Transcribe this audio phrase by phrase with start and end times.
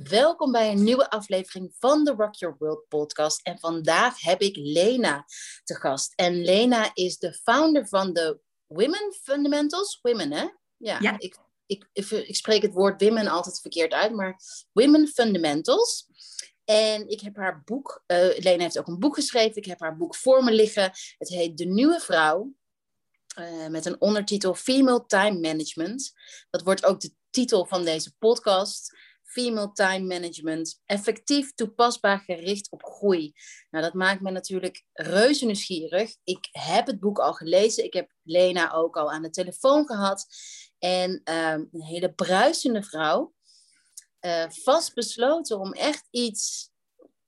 [0.00, 3.40] Welkom bij een nieuwe aflevering van de Rock Your World podcast.
[3.42, 5.24] En vandaag heb ik Lena
[5.64, 6.12] te gast.
[6.14, 9.98] En Lena is de founder van de Women Fundamentals.
[10.02, 10.46] Women, hè?
[10.76, 11.18] Ja, Ja.
[11.18, 11.36] Ik,
[11.66, 14.40] ik, ik spreek het woord women altijd verkeerd uit, maar
[14.72, 16.06] Women Fundamentals.
[16.64, 19.56] En ik heb haar boek, eh, Lena heeft ook een boek geschreven.
[19.56, 20.90] Ik heb haar boek voor me liggen.
[21.18, 22.54] Het heet De Nieuwe Vrouw.
[23.32, 26.12] eh, met een ondertitel Female Time Management.
[26.50, 28.96] Dat wordt ook de titel van deze podcast.
[29.32, 30.80] Female Time Management.
[30.86, 33.32] Effectief, toepasbaar, gericht op groei.
[33.70, 36.16] Nou, dat maakt me natuurlijk reuze nieuwsgierig.
[36.24, 37.84] Ik heb het boek al gelezen.
[37.84, 40.26] Ik heb Lena ook al aan de telefoon gehad.
[40.78, 43.34] En ehm, een hele bruisende vrouw.
[44.18, 46.70] eh, vastbesloten om echt iets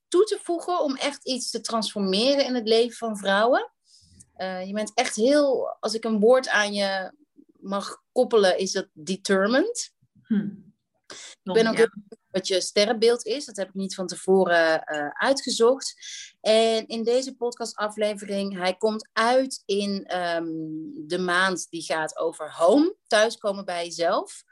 [0.07, 0.79] toe te voegen.
[0.79, 3.71] Om echt iets te transformeren in het leven van vrouwen.
[4.33, 7.13] Eh, je bent echt heel, als ik een woord aan je
[7.59, 9.93] mag koppelen, is dat determined.
[10.27, 10.49] Hm.
[11.43, 13.45] Ik ben ook heel benieuwd wat je sterrenbeeld is.
[13.45, 15.95] Dat heb ik niet van tevoren eh, uitgezocht.
[16.41, 20.45] En in deze podcastaflevering, hij komt uit in ehm,
[21.07, 24.43] de maand die gaat over home, thuiskomen bij jezelf.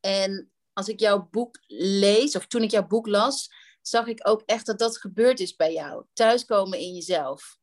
[0.00, 3.50] En als ik jouw boek lees, of toen ik jouw boek las,
[3.82, 6.04] zag ik ook echt dat dat gebeurd is bij jou.
[6.12, 7.56] Thuiskomen in jezelf.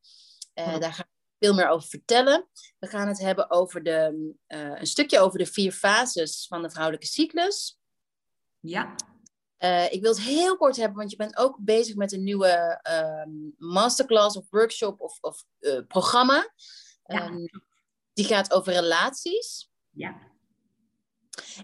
[0.54, 0.78] Eh, Ja.
[0.78, 2.48] Daar ga ik veel meer over vertellen.
[2.78, 6.70] We gaan het hebben over de, eh, een stukje over de vier fases van de
[6.70, 7.78] vrouwelijke cyclus.
[8.68, 8.94] Ja,
[9.56, 12.78] Eh, ik wil het heel kort hebben, want je bent ook bezig met een nieuwe
[12.82, 16.52] ehm, masterclass of workshop of, of eh, programma.
[17.04, 17.20] Ja.
[17.20, 17.46] Ehm,
[18.12, 19.70] die gaat over relaties.
[19.90, 20.34] ja.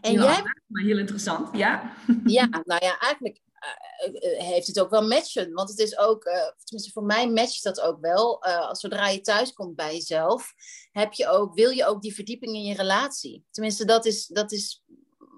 [0.00, 1.94] En Heel jij, maar heel interessant, ja.
[2.24, 5.52] ja, nou ja, eigenlijk eh, heeft het ook wel matchen.
[5.52, 6.22] Want het is ook,
[6.64, 8.42] tenminste voor mij matcht dat ook wel.
[8.42, 10.52] Als zodra je thuis komt bij jezelf,
[10.90, 13.44] heb je ook, wil je ook die verdieping in je relatie.
[13.50, 14.82] Tenminste, dat is, dat is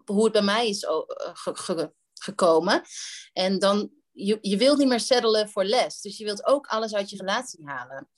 [0.04, 0.92] hoe het bij mij is eh,
[1.32, 2.82] ge- ge- gekomen.
[3.32, 6.00] En dan, je, je wilt niet meer settelen voor les.
[6.00, 8.08] Dus je wilt ook alles uit je relatie halen.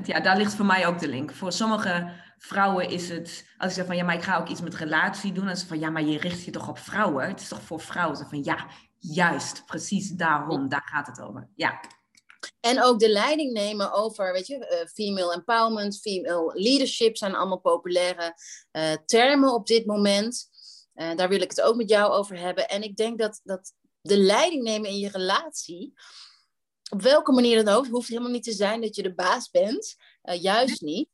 [0.02, 1.32] Ja, daar ligt voor mij ook de link.
[1.32, 4.60] Voor sommige vrouwen is het, als ik zeg van ja, maar ik ga ook iets
[4.60, 7.28] met relatie doen, dan is van ja, maar je richt je toch op vrouwen?
[7.28, 8.16] Het is toch voor vrouwen?
[8.16, 8.66] Ze van ja,
[8.98, 11.48] juist, precies daarom, daar gaat het over.
[11.54, 11.80] Ja,
[12.60, 17.60] En ook de leiding nemen over, weet je, eh, female empowerment, female leadership zijn allemaal
[17.60, 18.34] populaire
[18.70, 20.48] eh, termen op dit moment.
[20.92, 22.68] Eh, daar wil ik het ook met jou over hebben.
[22.68, 25.92] En ik denk dat, dat de leiding nemen in je relatie,
[26.90, 29.50] op welke manier dan ook, het hoeft helemaal niet te zijn dat je de baas
[29.50, 31.08] bent, eh, juist niet.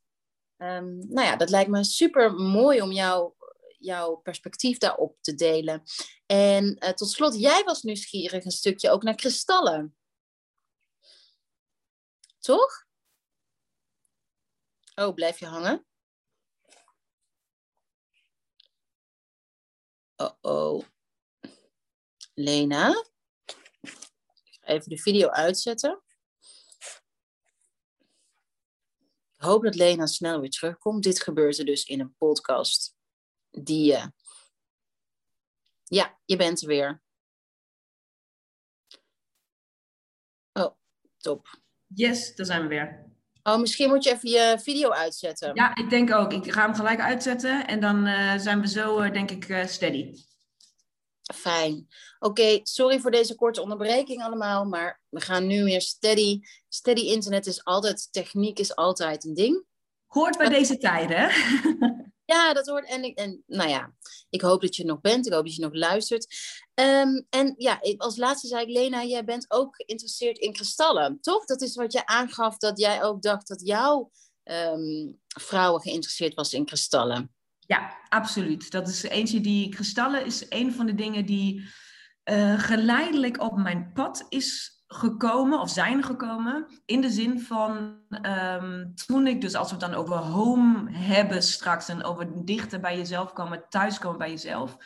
[0.57, 3.33] Ehm, nou ja, dat lijkt me super mooi om jou,
[3.77, 5.83] jouw perspectief daarop te delen.
[6.25, 9.95] En eh, tot slot, jij was nieuwsgierig een stukje ook naar kristallen.
[12.39, 12.87] Toch?
[14.95, 15.88] Oh, blijf je hangen?
[20.21, 20.83] Oh oh.
[22.33, 23.05] Lena?
[24.61, 26.01] Even de video uitzetten.
[29.35, 31.03] Ik hoop dat Lena snel weer terugkomt.
[31.03, 32.95] Dit gebeurt er dus in een podcast.
[33.49, 33.93] Die.
[33.93, 34.07] eh,
[35.83, 37.01] Ja, je bent er weer.
[40.53, 40.75] Oh,
[41.17, 41.59] top.
[41.87, 43.08] yes, daar zijn we weer.
[43.49, 45.51] Oh, misschien moet je even je video uitzetten.
[45.53, 46.33] Ja, ik denk ook.
[46.33, 49.65] Ik ga hem gelijk uitzetten en dan eh, zijn we zo, eh, denk ik, eh,
[49.65, 50.13] steady.
[51.35, 51.87] Fijn.
[52.19, 56.39] Oké, sorry voor deze korte onderbreking allemaal, maar we gaan nu weer steady.
[56.67, 59.63] Steady internet is altijd, techniek is altijd een ding.
[60.05, 61.29] Hoort bij deze tijden?
[62.29, 62.85] Ja, dat hoort.
[62.85, 63.93] En, en nou ja,
[64.29, 65.25] ik hoop dat je nog bent.
[65.25, 66.35] Ik hoop dat je nog luistert.
[66.73, 71.45] Ehm, en ja, als laatste zei ik, Lena, jij bent ook geïnteresseerd in kristallen, toch?
[71.45, 74.11] Dat is wat je aangaf, dat jij ook dacht dat jouw
[74.43, 77.33] ehm, vrouwen geïnteresseerd was in kristallen.
[77.59, 78.71] Ja, absoluut.
[78.71, 81.69] Dat is eentje die kristallen is een van de dingen die
[82.23, 86.65] eh, geleidelijk op mijn pad is gekomen of zijn gekomen.
[86.85, 91.43] In de zin van ehm, toen ik dus als we het dan over home hebben
[91.43, 94.77] straks en over dichter bij jezelf komen, thuiskomen bij jezelf.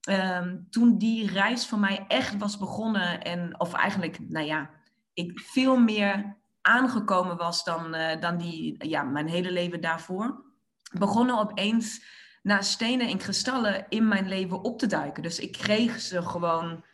[0.00, 4.70] Ehm, toen die reis voor mij echt was begonnen en of eigenlijk, nou ja,
[5.14, 10.44] ik veel meer aangekomen was dan, eh, dan die, ja, mijn hele leven daarvoor
[10.98, 12.04] begonnen opeens
[12.42, 15.22] naar stenen en kristallen in mijn leven op te duiken.
[15.22, 16.84] Dus ik kreeg ze gewoon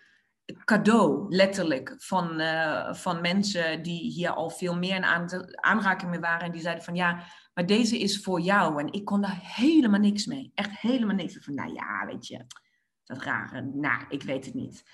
[0.64, 6.20] cadeau, letterlijk, van, eh, van mensen die hier al veel meer in aan, aanraking mee
[6.20, 6.46] waren.
[6.46, 7.22] En die zeiden van ja,
[7.54, 8.80] maar deze is voor jou.
[8.80, 10.50] En ik kon daar helemaal niks mee.
[10.54, 11.38] Echt helemaal niks.
[11.40, 12.46] Van nou ja, weet je,
[13.04, 13.62] dat rare.
[13.62, 14.84] Nou, ik weet het niet.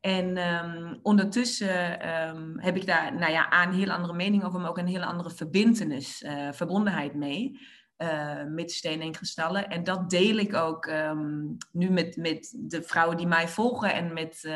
[0.00, 4.60] En ehm, ondertussen ehm, heb ik daar nou ja, A, een heel andere mening over,
[4.60, 7.60] maar ook een hele andere verbindenis, eh, verbondenheid mee.
[8.02, 9.68] Uh, met stenen en kristallen.
[9.68, 11.40] En dat deel ik ook ehm,
[11.72, 13.94] nu met, met de vrouwen die mij volgen.
[13.94, 14.48] En met,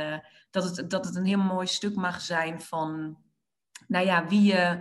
[0.51, 3.19] dat, het, dat het een heel mooi stuk mag zijn van,
[3.87, 4.79] nou ja, wie je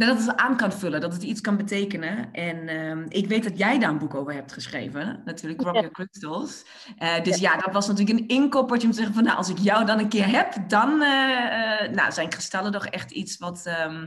[0.00, 2.32] nou, dat het aan kan vullen, dat het iets kan betekenen.
[2.32, 5.90] En ehm, ik weet dat jij daar een boek over hebt geschreven, natuurlijk, Rock Your
[5.90, 6.64] Crystals.
[6.98, 7.56] Uh, dus ja.
[7.56, 10.08] dat was natuurlijk een inkoppertje om te zeggen van, nou, als ik jou dan een
[10.08, 14.06] keer heb, dan uh, nou, zijn kristallen toch echt iets wat, ehm,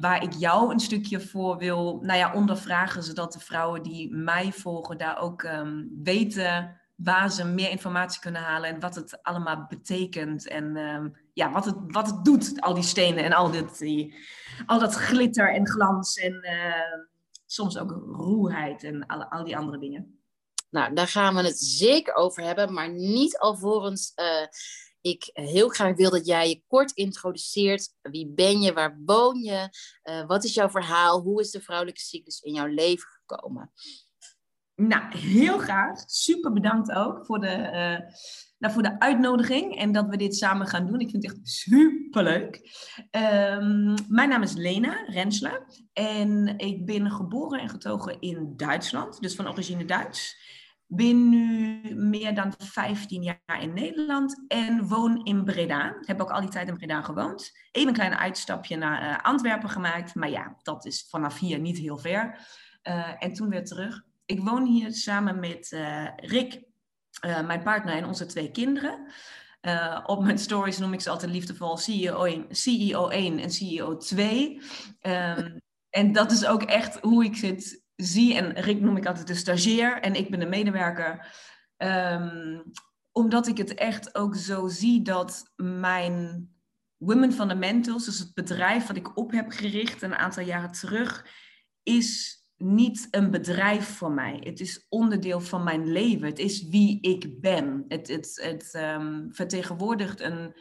[0.00, 4.52] waar ik jou een stukje voor wil, nou ja, ondervragen, zodat de vrouwen die mij
[4.52, 9.66] volgen daar ook um, weten waar ze meer informatie kunnen halen en wat het allemaal
[9.68, 10.76] betekent en
[11.32, 13.82] ja, wat, het, wat het doet, al die stenen en al, dit,
[14.66, 17.04] al dat glitter en glans en uh,
[17.46, 20.20] soms ook roerheid en al, al die andere dingen.
[20.70, 24.46] Nou, daar gaan we het zeker over hebben, maar niet alvorens uh,
[25.08, 27.94] ik heel graag wil dat jij je kort introduceert.
[28.02, 28.72] Wie ben je?
[28.72, 29.68] Waar woon je?
[30.04, 31.20] Uh, wat is jouw verhaal?
[31.20, 33.72] Hoe is de vrouwelijke cyclus in jouw leven gekomen?
[34.74, 36.02] Nou, heel graag.
[36.06, 38.12] Super bedankt ook voor de, uh,
[38.58, 41.00] nou, voor de uitnodiging en dat we dit samen gaan doen.
[41.00, 42.56] Ik vind het echt superleuk.
[43.10, 49.34] Um, mijn naam is Lena Rensler en ik ben geboren en getogen in Duitsland, dus
[49.34, 50.36] van origine Duits.
[50.90, 55.96] Ben nu meer dan 15 jaar in Nederland en woon in Breda.
[56.00, 57.52] Heb ook al die tijd in Breda gewoond.
[57.70, 61.78] Even een klein uitstapje naar uh, Antwerpen gemaakt, maar ja, dat is vanaf hier niet
[61.78, 62.46] heel ver.
[62.82, 64.02] Uh, en toen weer terug.
[64.24, 66.62] Ik woon hier samen met uh, Rick,
[67.20, 69.12] mijn partner en onze twee kinderen.
[70.04, 74.60] Op mijn stories noem ik ze altijd liefdevol CEO 1, CEO 1 en CEO 2.
[75.02, 75.60] Um,
[75.90, 78.34] en dat is ook echt hoe ik het zie.
[78.34, 81.34] En Rick noem ik altijd de stagiair en ik ben de medewerker.
[81.76, 82.62] Um,
[83.12, 86.48] omdat ik het echt ook zo zie dat mijn
[86.96, 91.26] Women Fundamentals, dus het bedrijf wat ik op heb gericht een aantal jaren terug,
[91.82, 94.40] is niet een bedrijf voor mij.
[94.44, 96.26] Het is onderdeel van mijn leven.
[96.26, 97.84] Het is wie ik ben.
[97.88, 100.54] Het, het, het um, vertegenwoordigt een,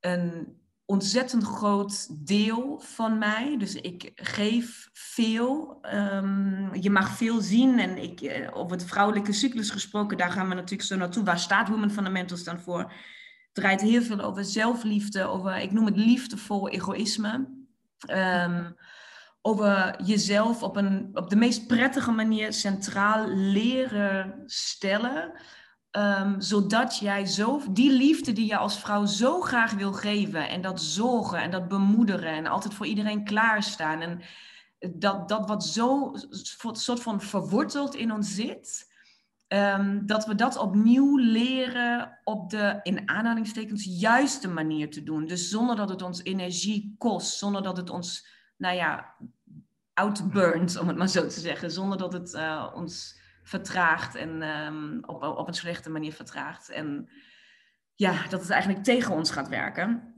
[0.00, 0.56] een
[0.90, 3.56] ontzettend groot deel van mij.
[3.58, 5.78] Dus ik geef veel.
[5.94, 7.78] Um, je mag veel zien.
[7.78, 11.24] En ik, eh, over het vrouwelijke cyclus gesproken, daar gaan we natuurlijk zo naartoe.
[11.24, 12.78] Waar staat Women Fundamentals dan voor?
[12.78, 12.90] Het
[13.52, 17.48] draait heel veel over zelfliefde, over, ik noem het liefdevol egoïsme.
[18.10, 18.76] Um,
[19.42, 25.32] over jezelf op, een, op de meest prettige manier centraal leren stellen.
[25.98, 30.48] Um, zodat jij zo, die liefde die je als vrouw zo graag wil geven.
[30.48, 34.00] En dat zorgen en dat bemoederen en altijd voor iedereen klaarstaan.
[34.00, 34.20] En
[34.94, 36.14] dat, dat wat zo
[36.72, 38.88] soort van verworteld in ons zit.
[39.48, 45.26] Um, dat we dat opnieuw leren op de, in aanhalingstekens, juiste manier te doen.
[45.26, 48.26] Dus zonder dat het ons energie kost, zonder dat het ons
[48.56, 49.14] nou ja,
[49.94, 53.19] outburnt, om het maar zo te zeggen, zonder dat het uh, ons
[53.50, 56.68] vertraagt en um, op, op een slechte manier vertraagt.
[56.68, 57.08] En
[57.94, 60.14] ja, dat het eigenlijk tegen ons gaat werken.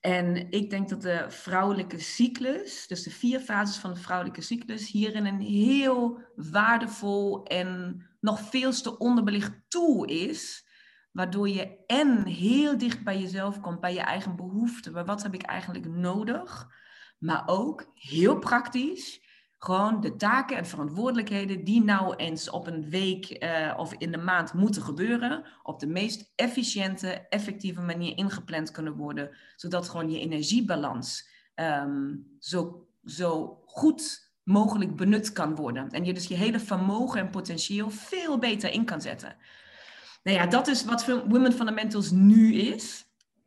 [0.00, 4.90] En ik denk dat de vrouwelijke cyclus, dus de vier fases van de vrouwelijke cyclus,
[4.90, 10.66] hierin een heel waardevol en nog veel te onderbelicht tool is.
[11.12, 15.06] Waardoor je en heel dicht bij jezelf komt, bij je eigen behoeften.
[15.06, 16.68] wat heb ik eigenlijk nodig?
[17.18, 19.21] Maar ook heel praktisch,
[19.64, 24.18] gewoon de taken en verantwoordelijkheden die nou eens op een week uh, of in de
[24.18, 30.20] maand moeten gebeuren, op de meest efficiënte, effectieve manier ingepland kunnen worden, zodat gewoon je
[30.20, 35.90] energiebalans um, zo, zo goed mogelijk benut kan worden.
[35.90, 39.36] En je dus je hele vermogen en potentieel veel beter in kan zetten.
[40.22, 43.04] Nou ja, dat is wat Women Fundamentals nu is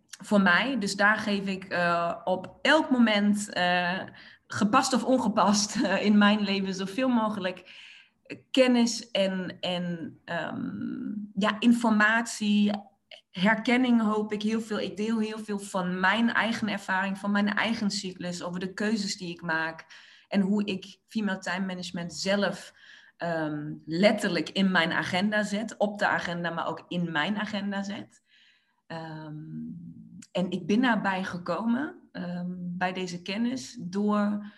[0.08, 0.80] voor mij.
[0.80, 4.00] Dus daar geef ik uh, op elk moment, uh,
[4.56, 7.84] gepast of ongepast, uh, in mijn leven zoveel mogelijk
[8.52, 12.72] kennis en, en um, ja, informatie.
[13.32, 14.80] Herkenning hoop ik heel veel.
[14.80, 19.18] Ik deel heel veel van mijn eigen ervaring, van mijn eigen cyclus, over de keuzes
[19.18, 19.86] die ik maak
[20.28, 22.74] en hoe ik female time management zelf
[23.18, 28.24] um, letterlijk in mijn agenda zet, op de agenda, maar ook in mijn agenda zet.
[28.88, 30.05] Um,
[30.36, 34.54] en ik ben daarbij gekomen, um, bij deze kennis, door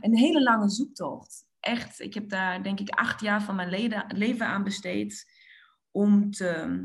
[0.00, 1.46] een hele lange zoektocht.
[1.60, 5.32] Echt, ik heb daar denk ik acht jaar van mijn leven aan besteed
[5.90, 6.82] om te,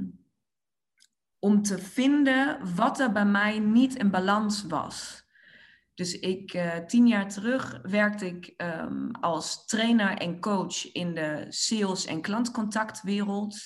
[1.39, 5.27] om te vinden wat er bij mij niet in balans was.
[5.93, 11.45] Dus ik, uh, tien jaar terug werkte ik um, als trainer en coach in de
[11.49, 13.57] sales- en klantcontactwereld.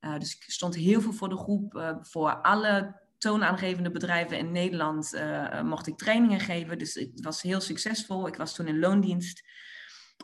[0.00, 4.52] Uh, dus ik stond heel veel voor de groep, uh, voor alle toonaangevende bedrijven in
[4.52, 6.78] Nederland uh, mocht ik trainingen geven.
[6.78, 8.26] Dus het was heel succesvol.
[8.26, 9.42] Ik was toen in loondienst.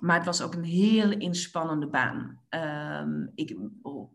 [0.00, 2.41] maar het was ook een heel inspannende baan.
[2.49, 3.57] Ehm, ik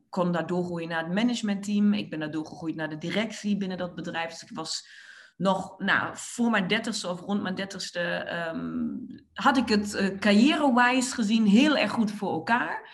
[0.09, 1.93] kon daardoor groeien naar het managementteam.
[1.93, 4.29] Ik ben daardoor gegroeid naar de directie binnen dat bedrijf.
[4.29, 4.87] Dus ik was
[5.37, 11.13] nog, nou, voor mijn dertigste of rond mijn dertigste, um, had ik het uh, carrière-wise
[11.13, 12.89] gezien heel erg goed voor elkaar.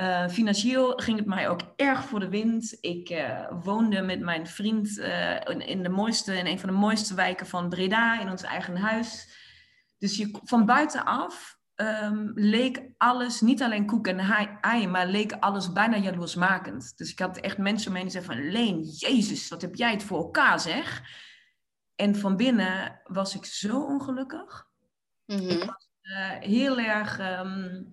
[0.00, 2.78] Uh, financieel ging het mij ook erg voor de wind.
[2.80, 4.98] Ik uh, woonde met mijn vriend
[5.44, 8.76] in, in, de mooiste, in een van de mooiste wijken van Breda, in ons eigen
[8.76, 9.38] huis.
[9.98, 14.18] Dus je, van buitenaf um, leek alles, niet alleen koek en
[14.60, 16.98] ei, maar leek alles bijna jaloersmakend.
[16.98, 19.90] Dus ik had echt mensen om me die zeiden van, Leen, jezus, wat heb jij
[19.90, 21.02] het voor elkaar zeg.
[21.94, 24.66] En van binnen was ik zo ongelukkig.
[25.26, 25.88] Mm Ik was
[26.40, 27.20] heel erg...
[27.20, 27.92] Um,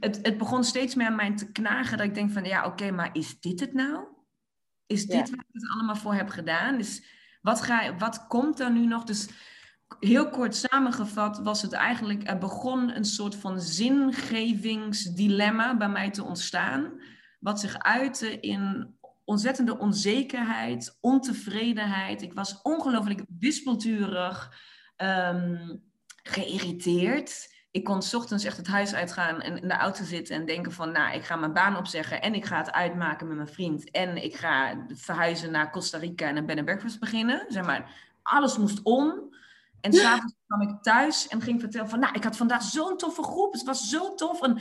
[0.00, 2.90] het, het, begon steeds meer aan mij te knagen dat ik denk van, ja oké,
[2.90, 4.04] maar is dit het nou?
[4.86, 6.76] Is dit wat ik het allemaal voor heb gedaan?
[6.76, 7.04] Dus
[7.42, 9.04] wat, ga, wat komt er nu nog?
[9.04, 9.28] Dus
[10.00, 16.24] heel kort samengevat was het eigenlijk, er begon een soort van zingevingsdilemma bij mij te
[16.24, 17.00] ontstaan,
[17.40, 22.22] wat zich uitte in ontzettende onzekerheid, ontevredenheid.
[22.22, 24.52] Ik was ongelooflijk wispelturig,
[24.96, 25.82] um,
[26.22, 27.54] geïrriteerd.
[27.76, 30.72] Ik kon s ochtends echt het huis uitgaan en in de auto zitten en denken
[30.72, 33.90] van, nou, ik ga mijn baan opzeggen en ik ga het uitmaken met mijn vriend
[33.90, 37.44] en ik ga verhuizen naar Costa Rica en een bed and breakfast beginnen.
[37.48, 37.90] Zeg maar,
[38.22, 39.34] alles moest om.
[39.80, 43.22] En s'avonds kwam ik thuis en ging vertellen van, nou, ik had vandaag zo'n toffe
[43.22, 43.52] groep.
[43.52, 44.42] Het was zo tof.
[44.42, 44.58] En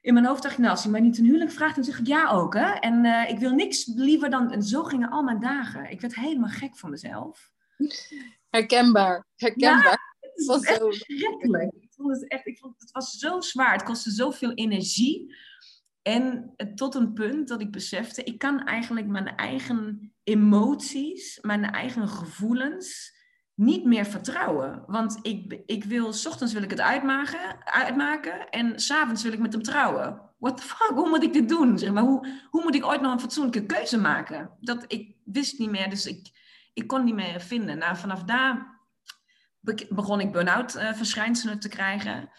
[0.00, 1.98] in mijn hoofd dacht ik, nou, als hij mij niet een huwelijk vraagt, dan zeg
[1.98, 2.70] ik ja ook, hè.
[2.72, 4.52] En uh, ik wil niks liever dan...
[4.52, 5.90] En zo gingen al mijn dagen.
[5.90, 7.50] Ik werd helemaal gek van mezelf.
[8.50, 9.82] Herkenbaar, herkenbaar.
[9.82, 11.85] Ja, het was zo schrikkelijk.
[11.96, 13.72] Vond het echt, ik vond, het was zo zwaar.
[13.72, 15.34] Het kostte zoveel energie.
[16.02, 22.08] En tot een punt dat ik besefte, ik kan eigenlijk mijn eigen emoties, mijn eigen
[22.08, 23.14] gevoelens
[23.54, 24.84] niet meer vertrouwen.
[24.86, 29.38] Want ik, ik wil, s ochtends wil ik het uitmaken, uitmaken en s'avonds wil ik
[29.38, 30.20] met hem trouwen.
[30.38, 31.78] What the fuck, hoe moet ik dit doen?
[31.78, 34.50] Zeg maar, hoe, hoe moet ik ooit nog een fatsoenlijke keuze maken?
[34.60, 36.30] Dat, ik wist niet meer, dus ik,
[36.74, 37.78] ik kon niet meer vinden.
[37.78, 38.75] Nou, vanaf daar
[39.88, 42.30] begon ik burn-out uh, verschijnselen te krijgen.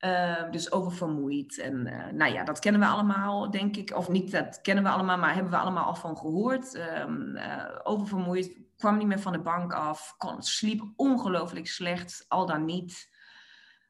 [0.00, 1.58] Uh, dus oververmoeid.
[1.58, 3.96] En uh, nou ja, dat kennen we allemaal, denk ik.
[3.96, 6.74] Of niet, dat kennen we allemaal, maar hebben we allemaal al van gehoord.
[7.06, 7.36] Um,
[7.82, 13.12] oververmoeid, kwam niet meer van de bank af, kon, sliep ongelooflijk slecht, al dan niet.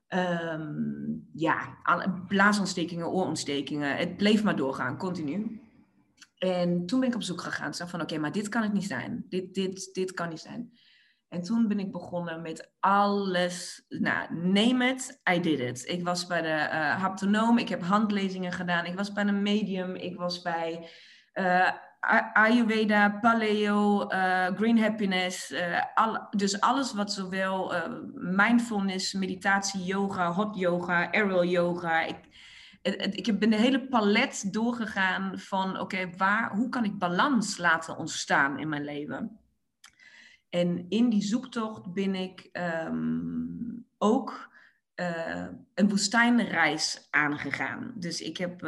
[0.09, 1.79] Um, ja,
[2.29, 3.97] blaasontstekingen, oorontstekingen.
[3.97, 5.63] Het bleef maar doorgaan, continu.
[6.39, 7.71] En toen ben ik op zoek gegaan.
[7.71, 9.27] Toen van, oké, maar dit kan het niet zijn.
[9.29, 10.73] Dit, dit, dit kan niet zijn.
[11.35, 13.85] En toen ben ik begonnen met alles.
[13.89, 15.89] Nou, name it, I did it.
[15.89, 18.85] Ik was bij de uh, haptonoom, ik heb handlezingen gedaan.
[18.85, 20.89] Ik was bij een medium, ik was bij
[21.35, 21.71] uh,
[22.33, 25.55] Ayurveda, Paleo, uh, Green Happiness.
[26.31, 27.73] Dus alles wat zowel
[28.15, 32.01] mindfulness, meditatie, yoga, hot yoga, aerial yoga.
[32.01, 32.17] Ik,
[33.11, 38.59] ik ben de hele palet doorgegaan van oké, waar, hoe kan ik balans laten ontstaan
[38.59, 39.39] in mijn leven?
[40.55, 42.49] En in die zoektocht ben ik
[42.87, 44.53] um, ook
[45.75, 47.93] een woestijnreis aangegaan.
[47.97, 48.63] Dus ik heb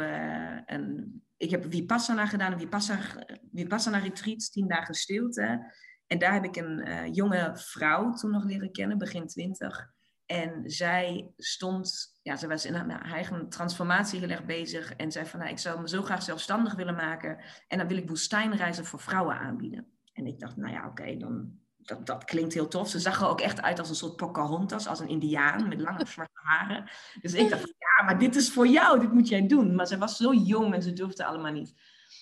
[0.65, 5.73] een ik heb Vipassana gedaan, een Vipassana, Vipassana retreat, tien dagen stilte.
[6.07, 9.91] En daar heb ik een uh, jonge vrouw toen nog leren kennen, begin twintig.
[10.25, 14.93] En zij stond, ja, ze was in haar eigen transformatie heel bezig.
[14.93, 17.37] En zei van, nou, ik zou me zo graag zelfstandig willen maken.
[17.67, 19.87] En dan wil ik woestijnreizen voor vrouwen aanbieden.
[20.13, 22.89] En ik dacht, nou ja, oké, dan dat, dat klinkt heel tof.
[22.89, 26.05] Ze zag er ook echt uit als een soort Pocahontas, als een indiaan met lange
[26.13, 26.89] zwarte haren.
[27.21, 29.75] Dus ik dacht, ja, maar dit is voor jou, dit moet jij doen.
[29.75, 31.73] Maar ze was zo jong en ze durfde allemaal niet.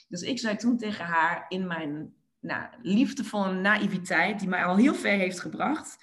[0.08, 4.96] Dus ik zei toen tegen haar in mijn nou, liefdevolle naïviteit, die mij al heel
[4.96, 5.98] ver heeft gebracht.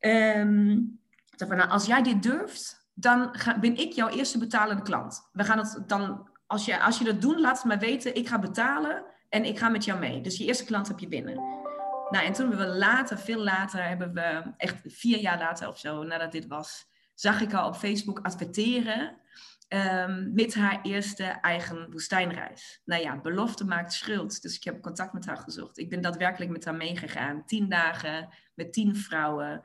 [0.00, 1.00] Um,
[1.36, 5.28] van, nou, als jij dit durft, dan ga, ben ik jouw eerste betalende klant.
[5.32, 8.14] We gaan het dan, als je, als je dat doet, laat het mij weten.
[8.14, 10.20] Ik ga betalen en ik ga met jou mee.
[10.20, 11.66] Dus je eerste klant heb je binnen.
[12.10, 15.78] Nou, en toen hebben we later, veel later, hebben we, echt vier jaar later of
[15.78, 19.20] zo, nadat dit was, zag ik haar op Facebook adverteren
[19.68, 22.80] um, met haar eerste eigen woestijnreis.
[22.84, 24.42] Nou ja, belofte maakt schuld.
[24.42, 25.78] Dus ik heb contact met haar gezocht.
[25.78, 27.46] Ik ben daadwerkelijk met haar meegegaan.
[27.46, 29.64] Tien dagen met tien vrouwen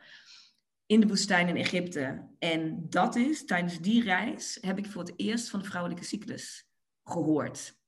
[0.85, 2.27] in de woestijn in Egypte.
[2.39, 6.67] En dat is, tijdens die reis, heb ik voor het eerst van de vrouwelijke cyclus
[7.03, 7.81] gehoord.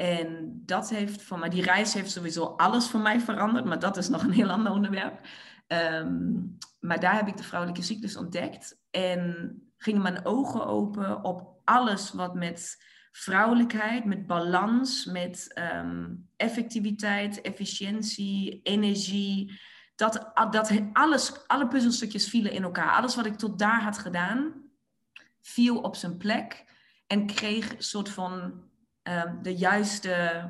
[0.00, 3.96] En dat heeft voor mij, die reis heeft sowieso alles voor mij veranderd, maar dat
[3.96, 5.26] is nog een heel ander onderwerp.
[5.66, 6.32] Ehm,
[6.80, 12.12] maar daar heb ik de vrouwelijke cyclus ontdekt en gingen mijn ogen open op alles
[12.12, 19.60] wat met vrouwelijkheid, met balans, met ehm, effectiviteit, efficiëntie, energie.
[19.96, 22.92] Dat, dat alles, alle puzzelstukjes vielen in elkaar.
[22.92, 24.52] Alles wat ik tot daar had gedaan,
[25.40, 26.64] viel op zijn plek
[27.06, 28.68] en kreeg een soort van
[29.02, 30.44] ehm, de juiste,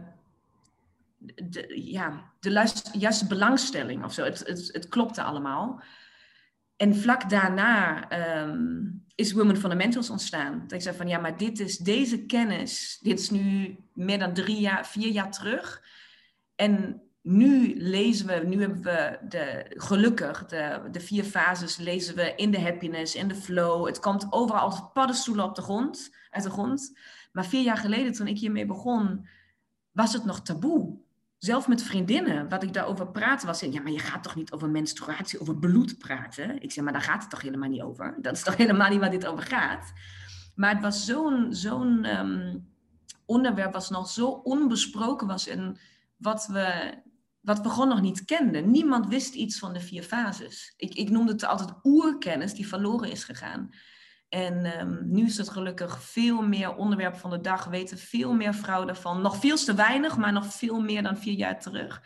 [1.74, 2.50] ja, de
[2.92, 4.24] juiste, belangstelling of zo.
[4.24, 5.82] Het, het, het klopte allemaal.
[6.76, 8.82] En vlak daarna ehm,
[9.14, 10.60] is Women Fundamentals ontstaan.
[10.62, 14.34] Dat ik zei van ja, maar dit is deze kennis, dit is nu meer dan
[14.34, 15.82] drie jaar, vier jaar terug.
[16.56, 22.32] En nu lezen we, nu hebben we de, gelukkig de, de vier fases lezen we
[22.36, 23.86] in de happiness, in de flow.
[23.86, 26.98] Het komt overal als paddenstoelen op de grond, uit de grond.
[27.32, 29.26] Maar vier jaar geleden, toen ik hiermee begon,
[29.90, 30.98] was het nog taboe.
[31.38, 34.68] Zelf met vriendinnen, wat ik daarover praatte, was ja, maar je gaat toch niet over
[34.68, 36.62] menstruatie, over bloed praten?
[36.62, 38.18] Ik zeg, maar daar gaat het toch helemaal niet over?
[38.20, 39.92] Dat is toch helemaal niet waar dit over gaat?
[40.54, 42.58] Maar het was zo'n zo'n ehm,
[43.24, 45.78] onderwerp, was nog zo onbesproken was en
[46.16, 46.98] wat we
[47.40, 48.70] wat we gewoon nog niet kenden.
[48.70, 50.74] Niemand wist iets van de vier fases.
[50.76, 53.70] Ik, ik noemde het altijd oerkennis die verloren is gegaan.
[54.30, 58.54] En ehm, nu is het gelukkig veel meer onderwerp van de dag, weten veel meer
[58.54, 59.22] vrouwen ervan.
[59.22, 62.02] Nog veel te weinig, maar nog veel meer dan vier jaar terug.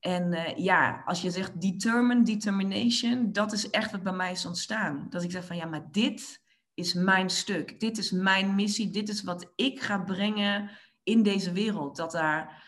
[0.00, 4.46] En uh, ja, als je zegt determine, determination, dat is echt wat bij mij is
[4.46, 5.06] ontstaan.
[5.08, 6.42] Dat ik zeg van ja, maar dit
[6.74, 7.80] is mijn stuk.
[7.80, 8.90] Dit is mijn missie.
[8.90, 10.70] Dit is wat ik ga brengen
[11.02, 11.96] in deze wereld.
[11.96, 12.62] Dat daar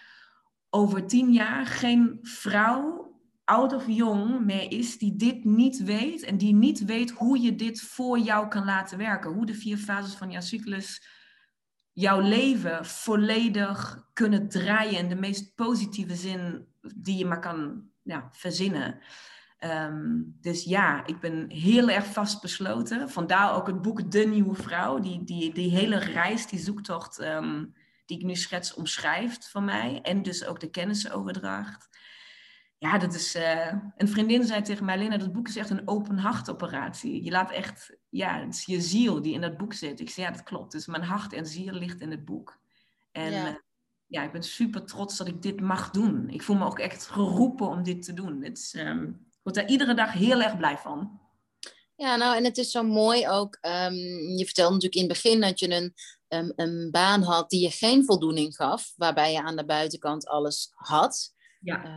[0.71, 3.14] over tien jaar geen vrouw,
[3.45, 7.55] oud of jong, meer is die dit niet weet en die niet weet hoe je
[7.55, 9.33] dit voor jou kan laten werken.
[9.33, 11.13] Hoe de vier fases van jouw cyclus
[11.93, 18.29] jouw leven volledig kunnen draaien in de meest positieve zin die je maar kan ja,
[18.33, 18.99] verzinnen.
[19.59, 23.11] Ehm, dus ja, ik ben heel erg vastbesloten.
[23.11, 24.99] Vandaar ook het boek De Nieuwe Vrouw.
[24.99, 27.75] Die, die, die hele reis, die zoektocht um,
[28.07, 30.01] die ik nu schets omschrijft van mij.
[30.03, 31.94] En dus ook de kennisoverdracht.
[32.85, 33.37] Ja, dat is.
[33.37, 37.25] Uh, een vriendin zei tegen mij, Lena, dat boek is echt een open hartoperatie.
[37.25, 40.01] Je laat echt, ja, het is je ziel die in dat boek zit.
[40.01, 40.73] Ik zei, ja, dat klopt.
[40.73, 42.61] Dus mijn hart en ziel ligt in het boek.
[43.13, 43.49] En ja.
[43.49, 43.55] Uh,
[44.07, 46.31] ja, ik ben super trots dat ik dit mag doen.
[46.31, 48.43] Ik voel me ook echt geroepen om dit te doen.
[48.43, 51.21] Het is, um, ik word daar iedere dag heel erg blij van.
[51.97, 53.59] Ja, nou, en het is zo mooi ook.
[53.61, 53.95] Um,
[54.37, 55.95] je vertelde natuurlijk in het begin dat je een
[56.29, 60.73] um, een baan had die je geen voldoening gaf, waarbij je aan de buitenkant alles
[60.75, 61.35] had.
[61.61, 61.85] Ja.
[61.85, 61.97] Uh,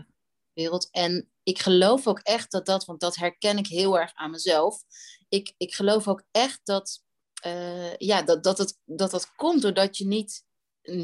[0.57, 0.89] wereld.
[0.91, 4.83] En ik geloof ook echt dat dat, want dat herken ik heel erg aan mezelf.
[5.29, 7.03] Ik, ik geloof ook echt dat,
[7.45, 10.45] uh, ja, dat, dat, het, dat dat komt doordat je niet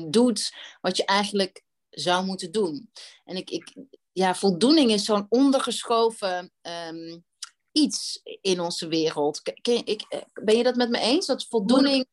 [0.10, 2.92] doet wat je eigenlijk zou moeten doen.
[3.24, 3.74] En ik, ik,
[4.12, 7.24] ja, voldoening is zo'n ondergeschoven um,
[7.72, 9.42] iets in onze wereld.
[9.62, 11.26] Ken, ik, eh, ben je dat met me eens?
[11.26, 12.08] Dat voldoning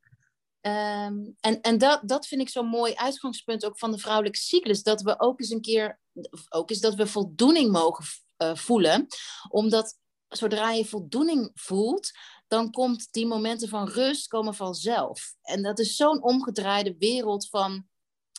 [0.62, 4.83] Um, en en dat, dat vind ik zo'n mooi uitgangspunt ook van de vrouwelijke cyclus.
[4.83, 6.01] Dat we ook eens een keer,
[6.49, 8.05] ook eens dat we voldoening mogen
[8.38, 9.07] uh, voelen.
[9.49, 12.11] Omdat zodra je voldoening voelt,
[12.49, 15.35] dan komt die momenten van rust komen vanzelf.
[15.42, 17.88] En dat is zo'n omgedraaide wereld van.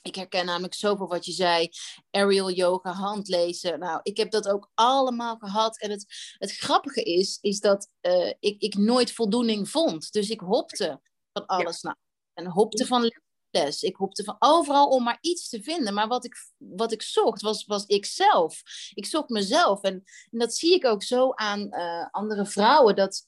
[0.02, 1.70] Ik herken namelijk zoveel wat je zei.
[2.10, 3.80] Aerial yoga, handlezen.
[3.80, 5.80] Nou, ik heb dat ook allemaal gehad.
[5.80, 6.06] En het,
[6.38, 10.12] het grappige is, is dat uh, ik, ik nooit voldoening vond.
[10.12, 11.02] Dus ik hopte
[11.34, 11.82] van alles.
[11.82, 11.90] Ja.
[11.90, 11.96] Nou,
[12.34, 13.12] en hopte van
[13.52, 13.84] les.
[13.84, 15.94] Ik hoopte van overal om maar iets te vinden.
[15.94, 18.62] Maar wat ik, wat ik zocht, was, was ikzelf.
[18.94, 19.82] Ik zocht mezelf.
[19.82, 22.96] En, en dat zie ik ook zo aan uh, andere vrouwen.
[22.96, 23.26] Dat,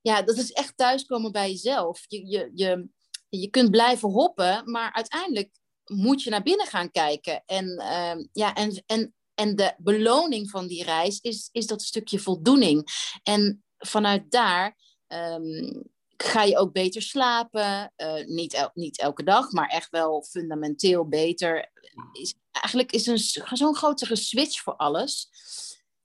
[0.00, 2.04] ja, dat is echt thuiskomen bij jezelf.
[2.06, 2.88] Je, je, je,
[3.28, 5.50] je kunt blijven hoppen, maar uiteindelijk
[5.84, 7.42] moet je naar binnen gaan kijken.
[7.46, 12.18] En, uh, ja, en, en, en de beloning van die reis is, is dat stukje
[12.18, 12.88] voldoening.
[13.22, 14.76] En vanuit daar
[15.08, 17.92] um, ga je ook beter slapen.
[17.96, 21.70] Uh, niet, el niet elke dag, maar echt wel fundamenteel beter.
[22.12, 23.18] Is, eigenlijk is een
[23.56, 25.28] zo'n grotere switch voor alles.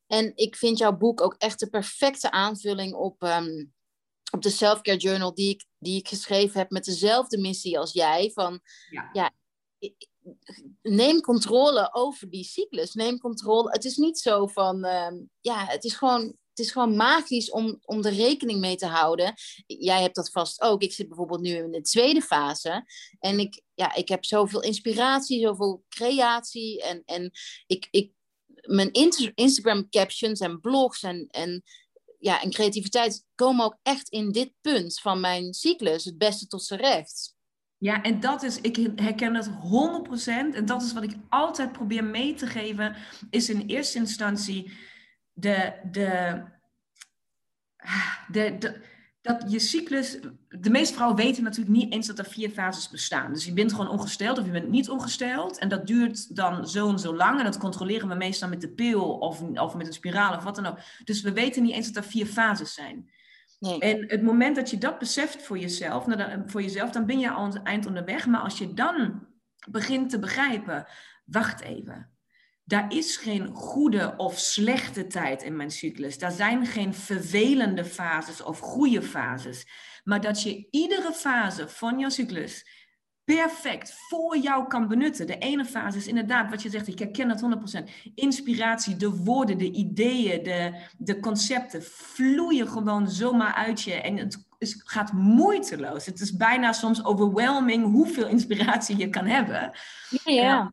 [0.08, 3.74] En ik vind jouw boek ook echt de perfecte aanvulling op, um,
[4.32, 8.32] op de Self-Care Journal die ik, die ik geschreven heb met dezelfde missie als jij.
[8.34, 9.10] Van, ja.
[9.13, 9.32] ja
[10.82, 12.93] neem controle over die cyclus.
[12.93, 13.71] Neem controle.
[13.71, 18.06] Het is niet zo van, um, ja, het is gewoon is gewoon magisch om, om
[18.06, 19.34] er rekening mee te houden.
[19.65, 20.82] Jij hebt dat vast ook.
[20.82, 22.86] Ik zit bijvoorbeeld nu in de tweede fase.
[23.19, 26.84] En ik, ja, ik heb zoveel inspiratie, zoveel creatie.
[26.84, 27.32] En, en
[27.67, 28.12] ik, ik,
[28.62, 28.91] mijn
[29.36, 31.63] Instagram captions en blogs en, en,
[32.19, 36.06] ja, en creativiteit komen ook echt in dit punt van mijn cyclus.
[36.06, 37.36] Het beste tot z'n recht.
[37.78, 39.54] Ja, en dat is, ik herken dat 100%.
[40.28, 42.95] En dat is wat ik altijd probeer mee te geven,
[43.30, 44.71] is in eerste instantie
[45.41, 46.41] de, de,
[48.27, 48.82] de, de,
[49.21, 50.19] dat je cyclus.
[50.49, 53.34] De meeste vrouwen weten natuurlijk niet eens dat er vier fases bestaan.
[53.34, 55.58] Dus je bent gewoon ongesteld of je bent niet ongesteld.
[55.58, 57.38] En dat duurt dan zo en zo lang.
[57.38, 60.56] En dat controleren we meestal met de pil of, of met een spiraal of wat
[60.56, 60.77] dan ook.
[61.04, 63.10] Dus we weten niet eens dat er vier fases zijn.
[63.60, 63.80] Nee.
[63.80, 67.19] En het moment dat je dat beseft voor jezelf, nou dan, voor jezelf, dan ben
[67.19, 68.27] je al een eind onderweg.
[68.27, 69.27] Maar als je dan
[69.69, 70.88] begint te begrijpen,
[71.25, 72.10] wacht even.
[72.71, 76.17] Daar is geen goede of slechte tijd in mijn cyclus.
[76.17, 79.67] Daar zijn geen vervelende fases of goede fases.
[80.03, 82.65] Maar dat je iedere fase van jouw cyclus
[83.23, 85.27] perfect voor jou kan benutten.
[85.27, 87.43] De ene fase is inderdaad wat je zegt, ik herken het
[87.77, 88.12] 100%.
[88.15, 93.93] Inspiratie, de woorden, de ideeën, de, de concepten vloeien gewoon zomaar uit je.
[93.93, 96.05] En het is, gaat moeiteloos.
[96.05, 99.71] Het is bijna soms overwhelming hoeveel inspiratie je kan hebben.
[100.23, 100.71] Ja, ja.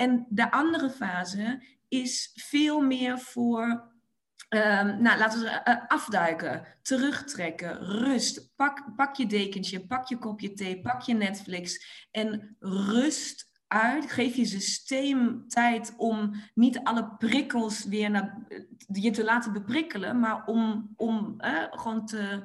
[0.00, 3.88] En de andere fase is veel meer voor
[4.54, 8.52] Um, nou, laten we uh, afduiken, terugtrekken, rust.
[8.56, 14.10] Pak, pak je dekentje, pak je kopje thee, pak je Netflix en rust uit.
[14.12, 18.46] Geef je systeem tijd om niet alle prikkels weer naar,
[18.92, 21.36] je te laten beprikkelen, maar om, om
[21.70, 22.42] gewoon te,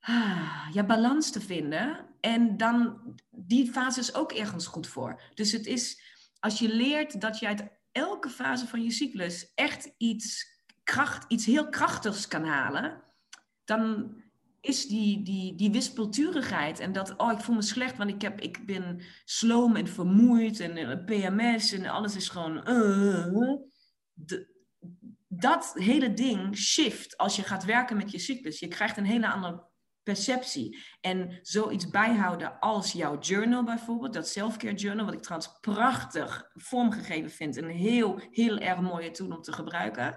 [0.00, 2.06] ah, ja, balans te vinden.
[2.20, 2.98] En dan,
[3.30, 5.22] die fase is ook ergens goed voor.
[5.34, 6.05] Dus het is,
[6.40, 11.46] als je leert dat je uit elke fase van je cyclus echt iets kracht, iets
[11.46, 13.02] heel krachtigs kan halen,
[13.64, 14.14] dan
[14.60, 18.40] is die, die, die wispelturigheid en dat, oh, ik voel me slecht, want ik, heb,
[18.40, 22.68] ik ben sloom en vermoeid en eh, PMS en alles is gewoon.
[22.68, 23.54] Uh,
[25.28, 28.58] dat hele ding shift als je gaat werken met je cyclus.
[28.58, 29.64] Je krijgt een hele andere
[30.06, 30.78] perceptie.
[31.00, 37.30] En zoiets bijhouden als jouw journal bijvoorbeeld, dat selfcare journal, wat ik trouwens prachtig vormgegeven
[37.30, 37.56] vind.
[37.56, 40.16] Een heel, heel erg mooie tool om te gebruiken.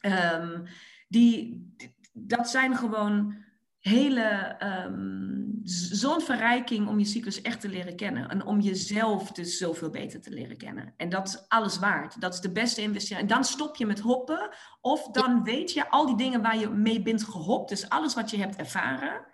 [0.00, 0.62] Um,
[1.08, 1.74] die,
[2.12, 3.43] dat zijn gewoon
[3.84, 5.60] hele, um,
[5.92, 8.28] zo'n verrijking om je cyclus echt te leren kennen.
[8.28, 10.94] En om jezelf dus zoveel beter te leren kennen.
[10.96, 12.20] En dat is alles waard.
[12.20, 13.28] Dat is de beste investering.
[13.28, 14.50] En dan stop je met hoppen.
[14.80, 17.68] Of dan weet je al die dingen waar je mee bent gehopt.
[17.68, 19.26] Dus alles wat je hebt ervaren.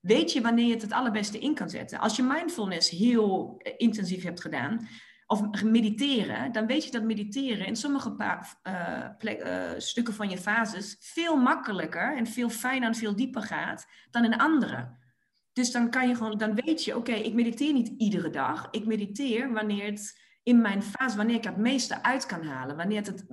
[0.00, 1.98] Weet je wanneer je het het allerbeste in kan zetten.
[1.98, 4.88] Als je mindfulness heel eh, intensief hebt gedaan
[5.26, 11.36] of mediteren, dan weet je dat mediteren in sommige uh, stukken van je fases veel
[11.36, 14.88] makkelijker en veel fijner en veel dieper gaat dan in andere.
[15.52, 18.68] Dus dan kan je gewoon, dan weet je, oké, ik mediteer niet iedere dag.
[18.70, 22.98] Ik mediteer wanneer het in mijn fase, wanneer ik het meeste uit kan halen, wanneer
[22.98, 23.26] het, het,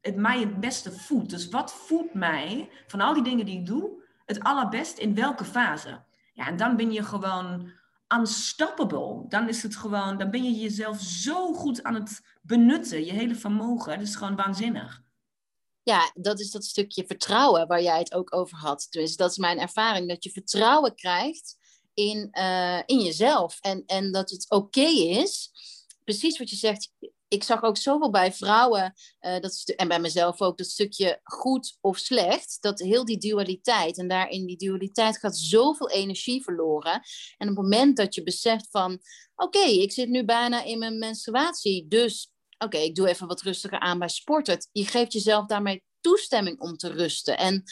[0.00, 1.30] het mij het beste voelt.
[1.30, 5.44] Dus wat voelt mij van al die dingen die ik doe, het allerbest in welke
[5.44, 6.02] fase?
[6.32, 7.70] Ja, en dan ben je gewoon
[8.18, 9.24] unstoppable.
[9.28, 13.34] Dan is het gewoon, dan ben je jezelf zo goed aan het benutten, je hele
[13.34, 13.98] vermogen.
[13.98, 15.02] Dat is gewoon waanzinnig.
[15.82, 18.86] Ja, dat is dat stukje vertrouwen waar jij het ook over had.
[18.90, 21.56] Dus dat is mijn ervaring, dat je vertrouwen krijgt
[21.94, 23.58] in, uh, in jezelf.
[23.60, 24.88] En, en dat het oké
[25.20, 25.50] is,
[26.04, 26.92] precies wat je zegt,
[27.30, 31.78] ik zag ook zoveel bij vrouwen, uh, dat en bij mezelf ook, dat stukje goed
[31.80, 36.92] of slecht, dat heel die dualiteit, en daarin die dualiteit gaat zoveel energie verloren.
[37.38, 39.00] En op het moment dat je beseft van,
[39.34, 43.78] oké, ik zit nu bijna in mijn menstruatie, dus oké, ik doe even wat rustiger
[43.78, 44.68] aan bij sporten.
[44.72, 47.38] Je geeft jezelf daarmee toestemming om te rusten.
[47.38, 47.62] En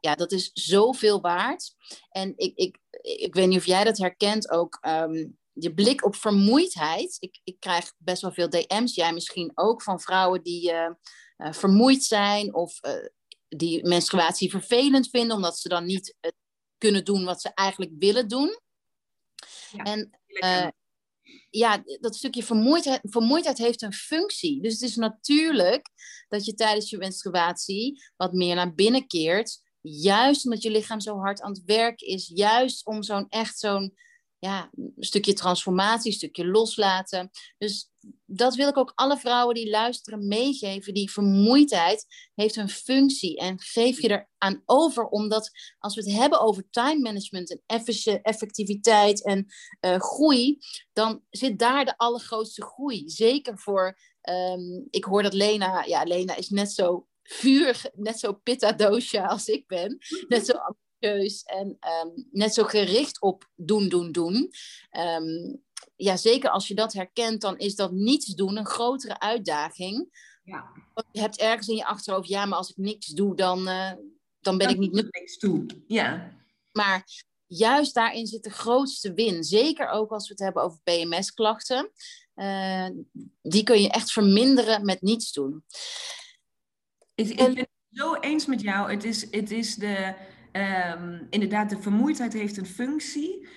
[0.00, 1.74] ja, dat is zoveel waard.
[2.10, 4.78] En ik, ik, ik weet niet of jij dat herkent ook.
[4.80, 7.16] Ehm, je blik op vermoeidheid.
[7.18, 10.90] Ik, ik krijg best wel veel DM's, jij misschien ook, van vrouwen die uh,
[11.36, 13.06] uh, vermoeid zijn of uh,
[13.48, 16.16] die menstruatie vervelend vinden, omdat ze dan niet
[16.78, 18.58] kunnen doen wat ze eigenlijk willen doen.
[19.70, 20.10] Ja, en
[21.50, 24.62] ja, dat stukje vermoeidheid, vermoeidheid heeft een functie.
[24.62, 25.90] Dus het is natuurlijk
[26.28, 29.62] dat je tijdens je menstruatie wat meer naar binnen keert.
[29.80, 32.30] Juist omdat je lichaam zo hard aan het werk is.
[32.34, 33.94] Juist om zo'n echt zo'n
[34.44, 37.30] ja, een stukje transformatie, een stukje loslaten.
[37.58, 37.90] Dus
[38.24, 40.94] dat wil ik ook alle vrouwen die luisteren meegeven.
[40.94, 45.06] Die vermoeidheid heeft een functie en geef je er aan over.
[45.06, 47.82] Omdat als we het hebben over time management en
[48.22, 49.46] effectiviteit en
[49.80, 50.58] uh, groei,
[50.92, 53.02] dan zit daar de allergrootste groei.
[53.08, 58.32] Zeker voor, um, ik hoor dat Lena, ja, Lena is net zo vuur, net zo
[58.32, 58.76] pitta
[59.26, 59.98] als ik ben.
[60.28, 60.52] Net zo
[61.44, 64.52] en ehm, net zo gericht op doen, doen, doen.
[64.90, 65.62] Um,
[65.96, 70.08] ja, zeker als je dat herkent, dan is dat niets doen een grotere uitdaging.
[70.44, 70.70] Ja.
[71.12, 73.92] Je hebt ergens in je achterhoofd, ja, maar als ik niks doe, dan, uh,
[74.40, 75.66] dan ben ik niet niks toe.
[75.86, 76.32] Ja.
[76.72, 77.04] Maar
[77.46, 79.44] juist daarin zit de grootste win.
[79.44, 81.90] Zeker ook als we het hebben over PMS-klachten.
[82.36, 82.88] Uh,
[83.42, 85.64] die kun je echt verminderen met niets doen.
[87.14, 88.90] Ik, ik ben het zo eens met jou.
[88.90, 90.14] Het is, het is de,
[90.56, 93.48] um, inderdaad, de vermoeidheid heeft een functie.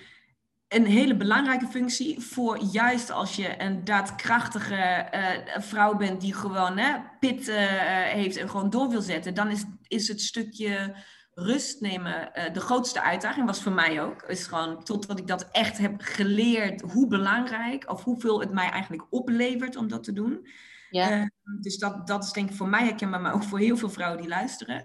[0.68, 6.78] Een hele belangrijke functie voor juist als je een daadkrachtige uh, vrouw bent die gewoon
[6.78, 7.56] hè, pit uh,
[8.02, 9.34] heeft en gewoon door wil zetten.
[9.34, 10.96] Dan is, is het stukje
[11.34, 14.22] rust nemen uh, de grootste uitdaging was voor mij ook.
[14.22, 19.06] Is gewoon totdat ik dat echt heb geleerd hoe belangrijk of hoeveel het mij eigenlijk
[19.10, 20.48] oplevert om dat te doen.
[20.90, 21.18] Ja.
[21.18, 21.26] Uh,
[21.60, 24.20] dus dat, dat is denk ik voor mij herkenbaar, maar ook voor heel veel vrouwen
[24.20, 24.84] die luisteren.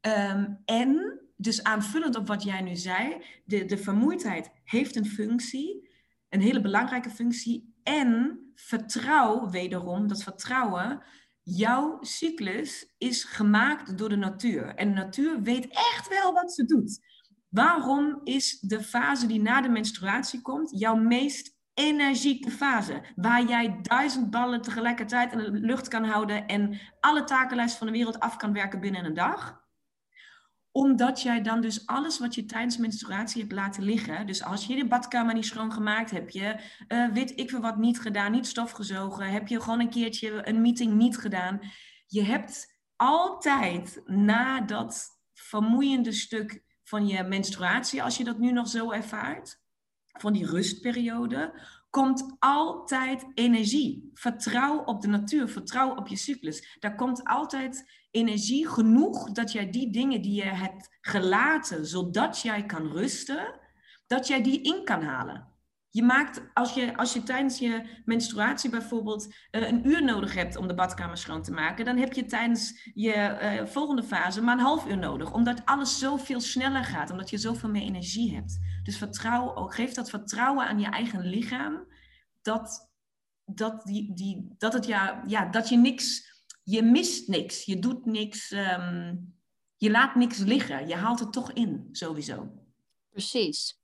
[0.00, 5.90] Um, en dus aanvullend op wat jij nu zei, de, de vermoeidheid heeft een functie,
[6.28, 7.74] een hele belangrijke functie.
[7.82, 11.02] En vertrouw wederom, dat vertrouwen,
[11.42, 14.74] jouw cyclus is gemaakt door de natuur.
[14.74, 17.00] En de natuur weet echt wel wat ze doet.
[17.48, 23.02] Waarom is de fase die na de menstruatie komt jouw meest energieke fase?
[23.16, 27.92] Waar jij duizend ballen tegelijkertijd in de lucht kan houden en alle takenlijst van de
[27.92, 29.61] wereld af kan werken binnen een dag?
[30.72, 34.26] Omdat jij dan dus alles wat je tijdens menstruatie hebt laten liggen.
[34.26, 38.00] Dus als je de badkamer niet schoongemaakt, heb je uh, weet ik veel wat niet
[38.00, 41.60] gedaan, niet stofgezogen, heb je gewoon een keertje een meeting niet gedaan.
[42.06, 48.68] Je hebt altijd na dat vermoeiende stuk van je menstruatie, als je dat nu nog
[48.68, 49.60] zo ervaart,
[50.06, 54.10] van die rustperiode, komt altijd energie.
[54.14, 56.76] Vertrouw op de natuur, vertrouw op je cyclus.
[56.80, 62.66] Daar komt altijd energie genoeg dat jij die dingen die je hebt gelaten, zodat jij
[62.66, 63.60] kan rusten,
[64.06, 65.50] dat jij die in kan halen.
[65.88, 70.56] Je maakt, als je, als je tijdens je menstruatie bijvoorbeeld uh, een uur nodig hebt
[70.56, 74.58] om de badkamer schoon te maken, dan heb je tijdens je uh, volgende fase maar
[74.58, 75.32] een half uur nodig.
[75.32, 78.58] Omdat alles zoveel sneller gaat, omdat je zoveel meer energie hebt.
[78.82, 81.86] Dus vertrouw, geef dat vertrouwen aan je eigen lichaam,
[82.42, 82.90] dat,
[83.44, 86.31] dat, die, die, dat, het ja, ja, dat je niks
[86.62, 89.14] je mist niks, je doet niks, ehm,
[89.76, 90.88] je laat niks liggen.
[90.88, 92.48] Je haalt het toch in, sowieso.
[93.10, 93.80] Precies.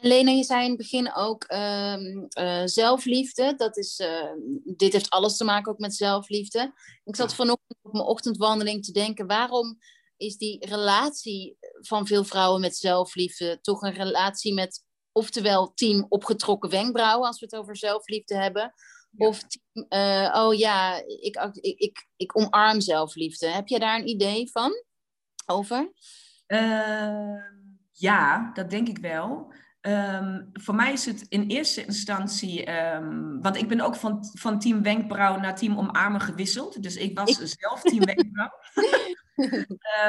[0.00, 3.54] En Lena, je zei in het begin ook um, uh, zelfliefde.
[3.56, 4.32] Dat is, uh,
[4.76, 6.72] dit heeft alles te maken ook met zelfliefde.
[7.04, 9.78] Ik zat vanochtend op mijn ochtendwandeling te denken, waarom
[10.16, 16.70] is die relatie van veel vrouwen met zelfliefde toch een relatie met, oftewel team opgetrokken
[16.70, 18.74] wenkbrauwen, als we het over zelfliefde hebben,
[19.16, 19.40] of
[19.88, 23.46] uh, oh ja, ik, ik, ik, ik omarm zelfliefde.
[23.46, 24.72] Heb je daar een idee van
[25.46, 25.92] over?
[26.46, 27.42] Uh,
[27.92, 29.52] ja, dat denk ik wel.
[29.80, 34.58] Um, voor mij is het in eerste instantie, um, want ik ben ook van, van
[34.58, 36.82] team wenkbrauw naar team omarmen gewisseld.
[36.82, 38.50] Dus ik was zelf team wenkbrauw.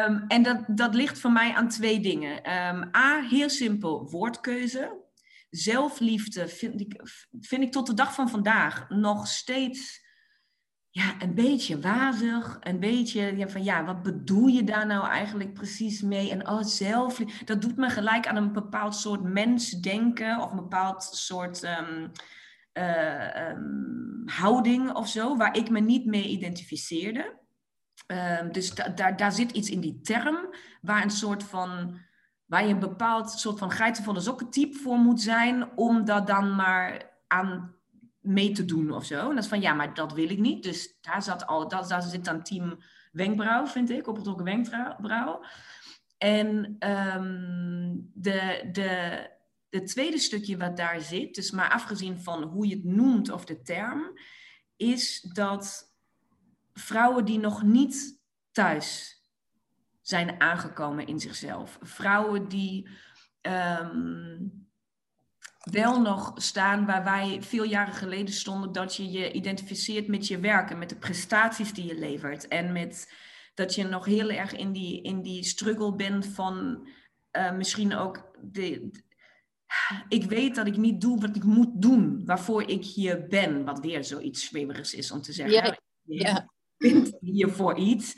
[0.06, 2.48] um, en dat, dat ligt voor mij aan twee dingen.
[2.96, 5.08] A, heel simpel, woordkeuze
[5.50, 7.02] zelfliefde vind ik,
[7.40, 10.08] vind ik tot de dag van vandaag nog steeds
[10.92, 12.58] ja, een beetje wazig.
[12.60, 16.32] Een beetje van ja, wat bedoel je daar nou eigenlijk precies mee?
[16.32, 20.56] En oh, zelfliefde, dat doet me gelijk aan een bepaald soort mens denken of een
[20.56, 22.12] bepaald soort um,
[22.74, 27.38] uh, um, houding of zo, waar ik me niet mee identificeerde.
[28.08, 32.00] Um, dus da daar, daar zit iets in die term waar een soort van
[32.50, 37.12] waar je een bepaald soort van geitenvolle sokkentype voor moet zijn om dat dan maar
[37.28, 37.76] aan
[38.20, 39.30] mee te doen of zo.
[39.30, 40.64] En dat is van, ja, maar dat wil ik niet.
[40.64, 42.80] Dus daar, zat al, dat, daar zit dan team
[43.12, 45.44] wenkbrauw, vind ik, opgetrokken wenkbrauw.
[46.18, 46.76] En
[47.16, 49.30] um, de, de,
[49.70, 53.46] de tweede stukje wat daar zit, dus maar afgezien van hoe je het noemt of
[53.46, 54.20] de term,
[54.76, 55.94] is dat
[56.74, 59.19] vrouwen die nog niet thuis
[60.10, 61.78] zijn aangekomen in zichzelf.
[61.82, 62.88] Vrouwen die
[63.42, 64.38] ehm,
[65.72, 70.40] wel nog staan waar wij veel jaren geleden stonden, dat je je identificeert met je
[70.40, 72.48] werk en met de prestaties die je levert.
[72.48, 73.14] En met
[73.54, 76.88] dat je nog heel erg in die, in die struggle bent van
[77.32, 78.92] uh, misschien ook de,
[80.08, 83.80] ik weet dat ik niet doe wat ik moet doen, waarvoor ik hier ben, wat
[83.80, 85.56] weer zoiets zweverigs is om te zeggen.
[85.56, 86.50] Ja, ja.
[86.78, 88.16] Ik ben hier voor iets.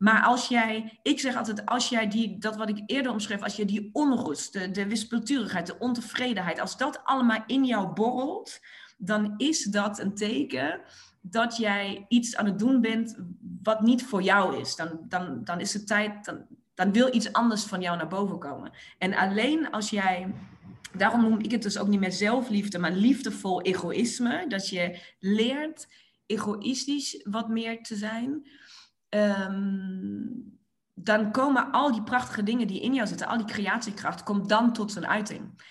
[0.00, 3.56] Maar als jij, ik zeg altijd, als jij die, dat wat ik eerder omschreef, als
[3.56, 8.60] je die onrust, de, de wispelturigheid, de ontevredenheid, als dat allemaal in jou borrelt,
[8.98, 10.80] dan is dat een teken
[11.20, 13.18] dat jij iets aan het doen bent
[13.62, 14.76] wat niet voor jou is.
[14.76, 18.38] Dan, dan, dan is het tijd, dan, dan wil iets anders van jou naar boven
[18.38, 18.72] komen.
[18.98, 20.34] En alleen als jij,
[20.96, 25.88] daarom noem ik het dus ook niet meer zelfliefde, maar liefdevol egoïsme, dat je leert
[26.26, 28.46] egoïstisch wat meer te zijn
[29.10, 30.26] Ehm,
[30.94, 34.72] dan komen al die prachtige dingen die in jou zitten, al die creatiekracht, komt dan
[34.72, 35.62] tot zijn uiting.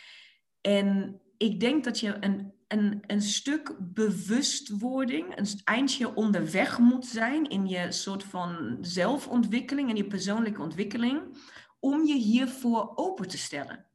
[0.62, 7.50] En ik denk dat je een, een, een stuk bewustwording, een eindje onderweg moet zijn
[7.50, 11.22] in je soort van zelfontwikkeling en je persoonlijke ontwikkeling,
[11.80, 13.86] om je hiervoor open te stellen.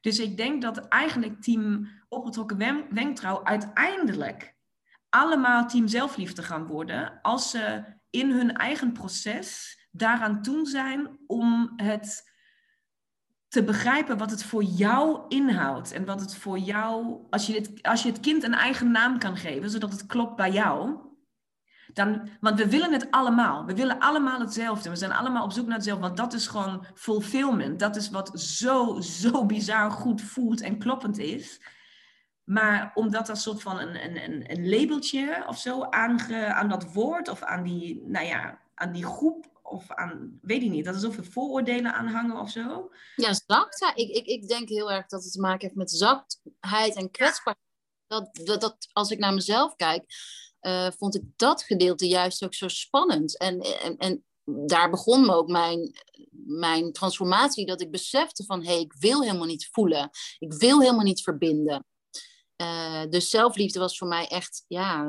[0.00, 4.54] Dus ik denk dat eigenlijk team opgetrokken wenkbrauw uiteindelijk
[5.08, 11.72] allemaal team zelfliefde gaan worden als ze in hun eigen proces daaraan toe zijn om
[11.76, 12.30] het
[13.48, 15.92] te begrijpen wat het voor jou inhoudt.
[15.92, 19.18] En wat het voor jou, als je het, als je het kind een eigen naam
[19.18, 20.96] kan geven, zodat het klopt bij jou.
[21.92, 23.64] Dan, want we willen het allemaal.
[23.66, 24.90] We willen allemaal hetzelfde.
[24.90, 26.04] We zijn allemaal op zoek naar hetzelfde.
[26.04, 27.78] Want dat is gewoon fulfillment.
[27.78, 31.60] Dat is wat zo, zo bizar goed voelt en kloppend is.
[32.52, 37.42] Maar omdat er soort van een, een, een labeltje of zo aan dat woord of
[37.42, 41.24] aan die, nou ja, aan die groep of aan, weet ik niet, dat er zoveel
[41.24, 42.90] vooroordelen aan hangen of zo.
[43.16, 43.98] Ja, zachtheid.
[43.98, 47.66] Ik, ik, ik denk heel erg dat het te maken heeft met zachtheid en kwetsbaarheid.
[48.06, 50.04] Dat, dat, dat, als ik naar mezelf kijk,
[50.60, 53.38] uh, vond ik dat gedeelte juist ook zo spannend.
[53.38, 55.92] En, en, en daar begon me ook mijn,
[56.46, 60.10] mijn transformatie, dat ik besefte van, hé, hey, ik wil helemaal niet voelen.
[60.38, 61.86] Ik wil helemaal niet verbinden.
[62.62, 65.00] Uh, dus zelfliefde was voor mij echt ja,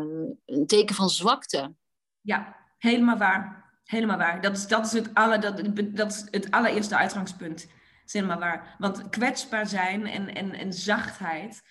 [0.45, 1.73] een teken van zwakte.
[2.21, 3.71] Ja, helemaal waar.
[3.83, 4.41] Helemaal waar.
[4.41, 5.61] Dat is, dat is, het, alle, dat,
[5.95, 7.61] dat is het allereerste uitgangspunt.
[7.61, 8.75] Dat helemaal waar.
[8.77, 11.61] Want kwetsbaar zijn en, en, en zachtheid,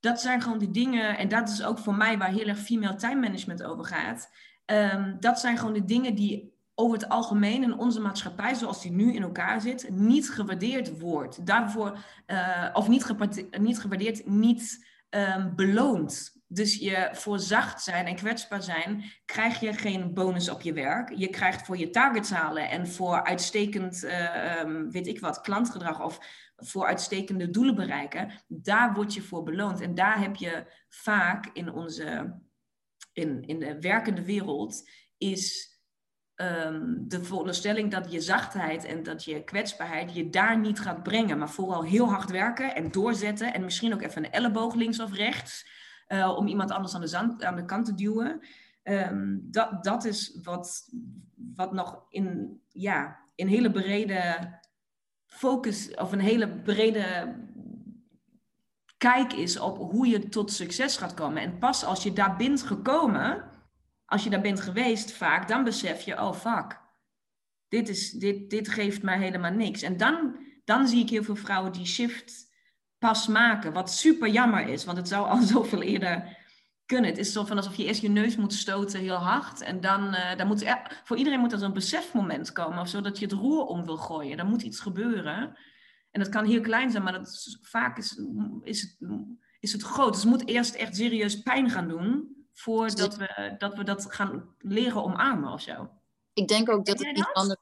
[0.00, 2.94] dat zijn gewoon die dingen, en dat is ook voor mij waar heel erg female
[2.94, 4.30] time management over gaat.
[4.66, 8.92] Um, dat zijn gewoon de dingen die over het algemeen in onze maatschappij, zoals die
[8.92, 11.46] nu in elkaar zit, niet gewaardeerd wordt.
[11.46, 16.34] Daarvoor, uh, of niet, niet gewaardeerd, niet um, beloond.
[16.48, 21.14] Dus je voor zacht zijn en kwetsbaar zijn, krijg je geen bonus op je werk.
[21.14, 26.02] Je krijgt voor je targets halen en voor uitstekend, uh, um, weet ik wat, klantgedrag
[26.02, 26.18] of
[26.56, 28.30] voor uitstekende doelen bereiken.
[28.46, 29.80] Daar word je voor beloond.
[29.80, 32.38] En daar heb je vaak in onze,
[33.12, 35.75] in, in de werkende wereld, is
[36.36, 41.38] um, de veronderstelling dat je zachtheid en dat je kwetsbaarheid je daar niet gaat brengen.
[41.38, 45.14] Maar vooral heel hard werken en doorzetten en misschien ook even een elleboog links of
[45.14, 45.74] rechts.
[46.08, 48.40] Uh, om iemand anders aan de, aan de kant te duwen.
[48.82, 50.88] Um, dat, dat is wat,
[51.54, 54.50] wat nog in, ja, in hele brede
[55.26, 57.34] focus of een hele brede
[58.96, 61.42] kijk is op hoe je tot succes gaat komen.
[61.42, 63.44] En pas als je daar bent gekomen,
[64.06, 66.80] als je daar bent geweest vaak, dan besef je, oh fuck,
[67.68, 69.82] dit, is, dit, dit geeft mij helemaal niks.
[69.82, 72.54] En dan, dan zie ik heel veel vrouwen die shift
[72.98, 73.72] pas maken.
[73.72, 76.36] Wat super jammer is, want het zou al zoveel eerder
[76.86, 77.10] kunnen.
[77.10, 79.60] Het is zo van alsof je eerst je neus moet stoten heel hard.
[79.60, 82.78] En dan, uh, dan moet voor iedereen moet er zo'n besefmoment komen.
[82.78, 84.36] Of zo dat je het roer om wil gooien.
[84.36, 85.56] Dan moet iets gebeuren.
[86.10, 88.20] En dat kan heel klein zijn, maar dat vaak is,
[88.62, 88.96] is, het,
[89.60, 90.12] is het groot.
[90.12, 92.35] Dus het moet eerst echt serieus pijn gaan doen.
[92.58, 95.90] Voordat we dat, we dat gaan leren omarmen of zo.
[96.32, 97.60] Ik denk ook dat het niet anders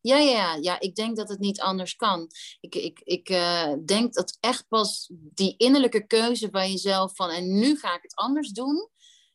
[0.00, 2.30] ja, ja, ja, ik denk dat het niet anders kan.
[2.60, 7.58] Ik, ik, ik uh, denk dat echt pas die innerlijke keuze van jezelf van en
[7.58, 8.88] nu ga ik het anders doen,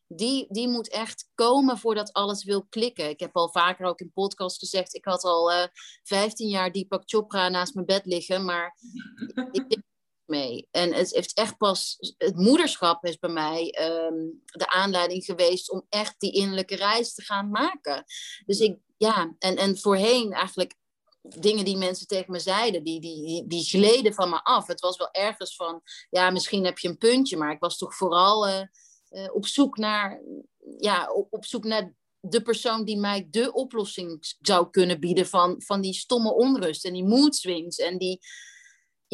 [0.08, 3.10] die, die moet echt komen voordat alles wil klikken.
[3.10, 5.70] Ik heb al vaker ook in podcasts gezegd, ik had al uh, eh,
[6.04, 8.78] 15 jaar Deepak Chopra naast mijn bed liggen, maar
[9.52, 9.82] ik,
[10.26, 10.68] mee.
[10.72, 15.86] En het heeft echt pas, het moederschap is bij mij um, de aanleiding geweest om
[15.90, 18.04] echt die innerlijke reis te gaan maken.
[18.46, 20.76] Dus ik, ja, en, en voorheen eigenlijk
[21.22, 24.68] dingen die mensen tegen me zeiden, die, die, die gleden van me af.
[24.68, 27.96] Het was wel ergens van, ja, misschien heb je een puntje, maar ik was toch
[27.96, 28.62] vooral uh,
[29.10, 30.22] uh, op zoek naar,
[30.78, 35.62] ja, op, op zoek naar de persoon die mij de oplossing zou kunnen bieden van,
[35.62, 38.20] van die stomme onrust en die mood swings en die,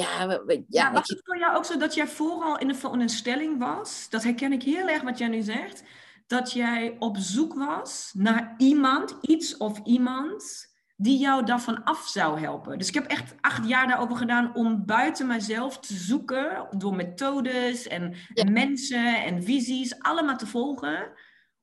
[0.04, 3.10] ja, ja, ja was het voor jou ook zo dat jij vooral in een, een
[3.10, 4.08] stelling was?
[4.10, 5.84] Dat herken ik heel erg wat jij nu zegt.
[6.28, 10.68] Dat jij op zoek was naar iemand, iets of iemand
[11.02, 12.78] die jou daarvan af zou helpen.
[12.78, 17.88] Dus ik heb echt acht jaar daarover gedaan om buiten mijzelf te zoeken, door methodes
[17.88, 21.12] en, en mensen en visies, allemaal te volgen,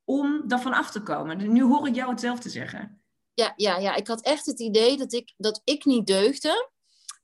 [0.05, 1.53] om daarvan af te komen.
[1.53, 3.01] Nu hoor ik jou hetzelfde zeggen.
[3.35, 6.71] Ja, ja, ja, ik had echt het idee dat ik, dat ik niet deugde.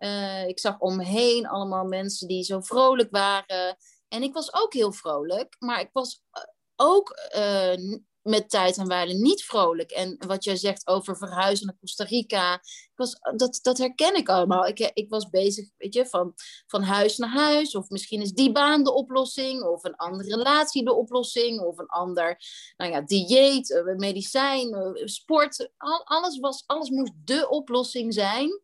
[0.02, 3.76] Uh, ik zag om me heen allemaal mensen die zo vrolijk waren.
[4.08, 6.42] En ik was ook heel vrolijk, maar ik was eh,
[6.76, 9.90] ook uh, met tijd en waarde niet vrolijk.
[9.90, 14.28] En wat jij zegt over verhuizen naar Costa Rica, ik was, dat, dat herken ik
[14.28, 14.66] allemaal.
[14.66, 16.32] Ik, ik was bezig, weet je, van,
[16.66, 17.74] van huis naar huis.
[17.74, 21.86] Of misschien is die baan de oplossing, of een andere relatie de oplossing, of een
[21.86, 22.38] ander
[22.76, 25.70] nou ja, dieet, medicijn, sport.
[26.04, 28.60] alles, was, alles moest de oplossing zijn.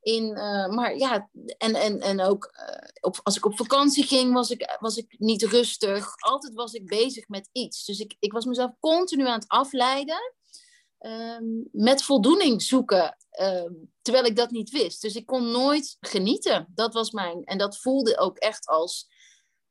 [0.00, 4.32] In, uh, maar ja, en, en, en ook uh, op, als ik op vakantie ging,
[4.32, 6.14] was ik, was ik niet rustig.
[6.16, 7.84] Altijd was ik bezig met iets.
[7.84, 10.34] Dus ik, ik was mezelf continu aan het afleiden.
[11.06, 13.70] Um, met voldoening zoeken, uh,
[14.02, 15.02] terwijl ik dat niet wist.
[15.02, 16.66] Dus ik kon nooit genieten.
[16.74, 17.44] Dat was mijn.
[17.44, 19.08] En dat voelde ook echt als,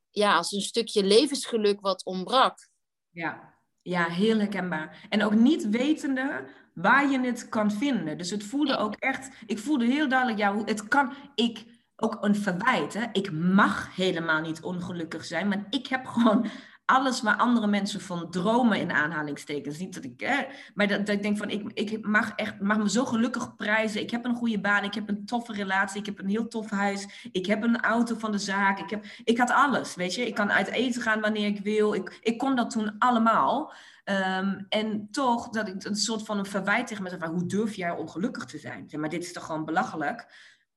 [0.10, 2.70] ja, als een stukje levensgeluk wat ontbrak.
[3.10, 5.06] Ja, Ja, heel herkenbaar.
[5.10, 6.48] En ook niet wetende
[6.82, 8.18] waar je het kan vinden.
[8.18, 11.66] Dus het voelde ook echt, ik voelde heel duidelijk, ja, het kan, ik,
[11.96, 13.06] ook een verwijt, hè?
[13.12, 16.46] ik mag helemaal niet ongelukkig zijn, maar ik heb gewoon
[16.86, 19.78] alles waar andere mensen van dromen in aanhalingstekens.
[19.78, 22.78] Niet dat ik, hè, maar dat, dat ik denk van, ik, ik mag echt, mag
[22.78, 24.02] me zo gelukkig prijzen.
[24.02, 26.70] Ik heb een goede baan, ik heb een toffe relatie, ik heb een heel tof
[26.70, 30.28] huis, ik heb een auto van de zaak, ik, heb, ik had alles, weet je.
[30.28, 31.94] Ik kan uit eten gaan wanneer ik wil.
[31.94, 33.74] Ik, ik kon dat toen allemaal.
[34.10, 37.92] Ehm, en toch dat ik een soort van een verwijt tegen mezelf, hoe durf jij
[37.92, 38.90] ongelukkig te zijn?
[38.90, 40.34] Zeg maar dit is toch gewoon belachelijk?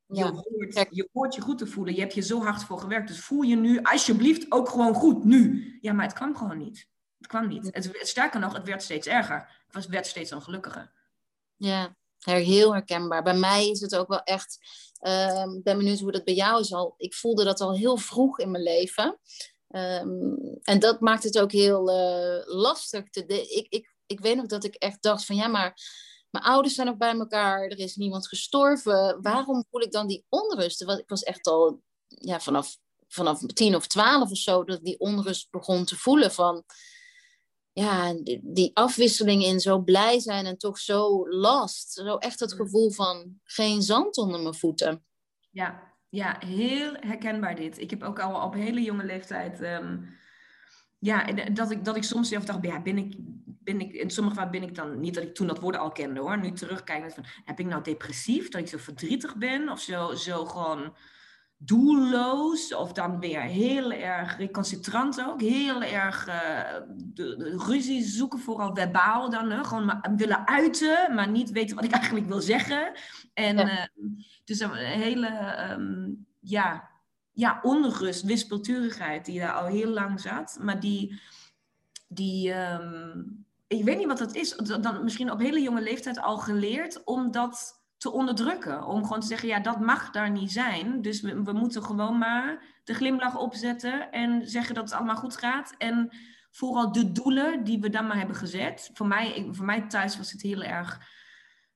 [0.07, 1.95] Je, hoort, je hoort je goed te voelen.
[1.95, 3.09] Je hebt je zo hard voor gewerkt.
[3.09, 5.25] Dus voel je nu alsjeblieft ook gewoon goed.
[5.25, 5.79] Nu.
[5.81, 6.89] Ja, maar het kwam gewoon niet.
[7.19, 7.69] Het kwam niet.
[7.71, 9.63] Het, sterker nog, het werd steeds erger.
[9.67, 10.93] Het was, werd steeds ongelukkiger.
[11.57, 13.23] Ja, heel herkenbaar.
[13.23, 14.59] Bij mij is het ook wel echt...
[15.01, 16.95] Ehm, ik ben benieuwd hoe dat bij jou is al.
[16.97, 19.19] Ik voelde dat al heel vroeg in mijn leven.
[19.73, 23.11] Ehm, en dat maakt het ook heel uh, lastig.
[23.11, 25.37] Te ik, ik, ik weet nog dat ik echt dacht van...
[25.37, 25.75] Ja, maar
[26.31, 29.23] mijn ouders zijn ook bij elkaar, er is niemand gestorven.
[29.23, 30.81] Waarom voel ik dan die onrust?
[30.83, 32.77] ik was echt al ja, vanaf,
[33.09, 36.65] vanaf tien of twaalf of zo dat ik die onrust begon te voelen van
[37.73, 41.93] ja, die, die afwisseling in zo blij zijn en toch zo last.
[41.93, 45.05] Zo echt het gevoel van geen zand onder mijn voeten.
[45.51, 47.79] Ja, ja heel herkenbaar dit.
[47.79, 49.63] Ik heb ook al op hele jonge leeftijd.
[49.63, 50.17] Um,
[50.99, 54.37] ja, dat ik, dat ik soms zelf dacht, ja, ben ik, ben ik, in sommige
[54.37, 57.11] gevallen ben ik dan, niet dat ik toen dat woord al kende hoor, nu terugkijken
[57.11, 60.95] van, heb ik nou depressief, dat ik zo verdrietig ben of zo, zo gewoon
[61.65, 66.35] doelloos of dan weer heel erg recalcitrant ook, heel erg uh,
[66.97, 69.65] de, de, ruzie zoeken, vooral verbaal dan, hè?
[69.65, 72.93] gewoon maar, willen uiten, maar niet weten wat ik eigenlijk wil zeggen.
[73.35, 73.89] En ja.
[73.97, 74.07] uh,
[74.45, 76.91] dus een hele, um, ja,
[77.33, 81.21] ja, onrust, wispelturigheid die daar al heel lang zat, maar die,
[82.09, 86.39] die um, ik weet niet wat dat is, dan misschien op hele jonge leeftijd al
[86.39, 88.87] geleerd om dat te onderdrukken.
[88.87, 91.03] Om gewoon te zeggen, ja, dat mag daar niet zijn.
[91.03, 95.37] Dus we, we moeten gewoon maar de glimlach opzetten en zeggen dat het allemaal goed
[95.37, 95.75] gaat.
[95.79, 96.09] En
[96.51, 98.91] vooral de doelen die we dan maar hebben gezet.
[98.95, 101.01] Voor mij, voor mij thuis was het heel erg...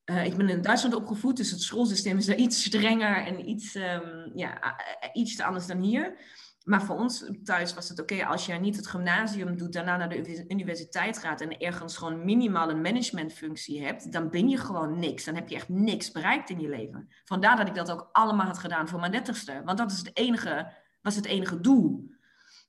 [0.05, 3.74] Uh, ik ben in Duitsland opgevoed, dus het schoolsysteem is daar iets strenger en iets,
[3.74, 4.77] um, ja,
[5.12, 6.18] iets anders dan hier.
[6.66, 10.08] Maar voor ons thuis was het oké als je niet het gymnasium doet, daarna naar
[10.08, 15.24] de universiteit gaat en ergens gewoon minimaal een managementfunctie hebt, dan ben je gewoon niks.
[15.24, 17.08] Dan heb je echt niks bereikt in je leven.
[17.24, 19.62] Vandaar dat ik dat ook allemaal had gedaan voor mijn dertigste.
[19.64, 22.10] Want dat is het enige, was het enige doel.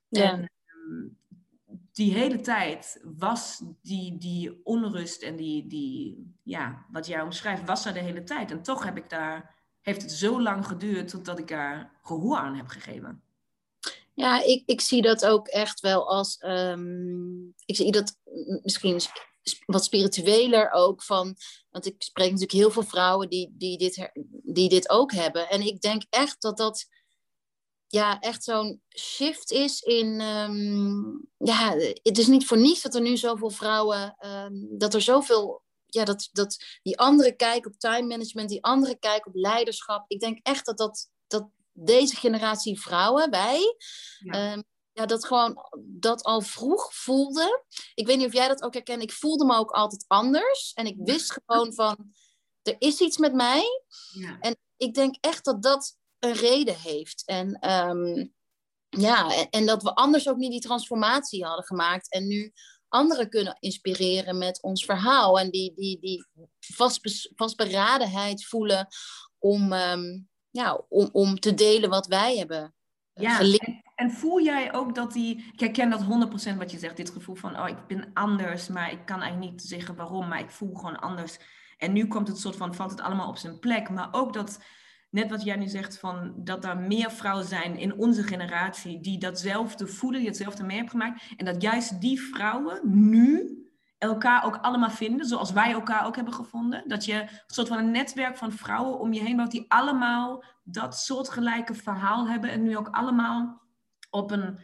[0.07, 0.31] Ja.
[0.31, 1.07] En ehm,
[1.91, 7.85] die hele tijd was die, die onrust en die, die, ja, wat jij omschrijft, was
[7.85, 8.51] er de hele tijd.
[8.51, 12.55] En toch heb ik daar, heeft het zo lang geduurd totdat ik daar gehoor aan
[12.55, 13.21] heb gegeven.
[14.19, 16.43] Ja, ik, ik zie dat ook echt wel als.
[16.45, 18.15] Um, ik zie dat
[18.63, 19.01] misschien
[19.65, 21.35] wat spiritueler ook van.
[21.69, 24.11] Want ik spreek natuurlijk heel veel vrouwen die, die, dit,
[24.43, 25.49] die dit ook hebben.
[25.49, 26.85] En ik denk echt dat dat.
[27.87, 30.21] Ja, echt zo'n shift is in.
[30.21, 34.15] Um, ja, het is niet voor niets dat er nu zoveel vrouwen.
[34.19, 38.97] Um, dat er zoveel ja, dat, dat die andere kijk op time management, die andere
[38.99, 40.05] kijk op leiderschap.
[40.07, 41.09] Ik denk echt dat, dat
[41.79, 43.75] deze generatie vrouwen, wij,
[44.19, 44.31] ja.
[44.31, 44.61] Ehm,
[44.97, 47.63] ja, dat gewoon dat al vroeg voelde.
[47.93, 49.01] Ik weet niet of jij dat ook herkent.
[49.01, 50.71] Ik voelde me ook altijd anders.
[50.73, 52.11] En ik wist gewoon van,
[52.61, 53.63] er is iets met mij.
[54.13, 54.39] Ja.
[54.39, 57.23] En ik denk echt dat dat een reden heeft.
[57.25, 58.33] En um,
[58.89, 62.11] ja, en, en, dat we anders ook niet die transformatie hadden gemaakt.
[62.11, 62.53] En nu
[62.87, 65.39] anderen kunnen inspireren met ons verhaal.
[65.39, 66.27] En die, die, die
[67.35, 68.87] vastberadenheid voelen
[69.37, 72.73] om, um, ja, om, om te delen wat wij hebben
[73.13, 76.03] eh, ja, en, en, voel jij ook dat die, ik herken dat
[76.53, 79.51] 100% wat je zegt, dit gevoel van, oh ik ben anders, maar ik kan eigenlijk
[79.51, 81.37] niet zeggen waarom, maar ik voel gewoon anders.
[81.77, 84.63] En nu komt het soort van, valt het allemaal op zijn plek, maar ook dat,
[85.09, 89.19] net wat jij nu zegt, van, dat er meer vrouwen zijn in onze generatie die
[89.19, 93.56] datzelfde voelen, die hetzelfde mee hebben gemaakt, en dat juist die vrouwen nu
[93.97, 96.83] elkaar ook allemaal vinden, zoals wij elkaar ook hebben gevonden.
[96.87, 100.43] Dat je een soort van een netwerk van vrouwen om je heen bouwt die allemaal
[100.63, 103.61] dat soortgelijke verhaal hebben en nu ook allemaal
[104.09, 104.59] op een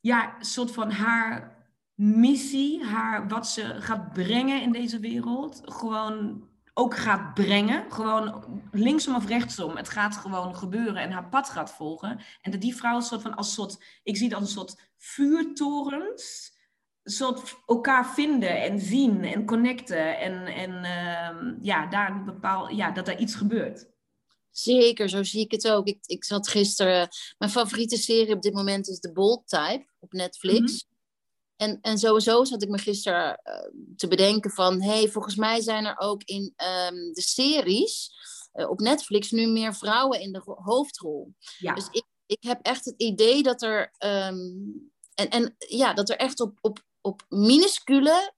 [0.00, 1.56] ja, soort van haar
[1.94, 7.92] missie, haar, wat ze gaat brengen in deze wereld, gewoon ook gaat brengen.
[7.92, 9.76] Gewoon linksom of rechtsom.
[9.76, 12.20] Het gaat gewoon gebeuren en haar pad gaat volgen.
[12.40, 16.51] En dat die vrouwen soort van als soort, ik zie dat als een soort vuurtorens
[17.04, 20.18] soort elkaar vinden en zien en connecten.
[20.18, 23.90] En, en uh, ja, daar bepaal, ja, dat er iets gebeurt.
[24.50, 25.86] Zeker, zo zie ik het ook.
[25.86, 27.08] Ik, ik zat gisteren.
[27.38, 30.60] Mijn favoriete serie op dit moment is The Bold Type op Netflix.
[30.60, 30.90] Mhm.
[31.56, 34.82] En, en sowieso zat ik me gisteren uh, te bedenken van...
[34.82, 38.10] hé, hey, volgens mij zijn er ook in um, de series
[38.54, 41.34] uh, op Netflix nu meer vrouwen in de hoofdrol.
[41.58, 41.74] Ja.
[41.74, 43.92] Dus ik, ik heb echt het idee dat er...
[43.98, 48.32] Um, en, en ja, dat er echt op, op, op minuscule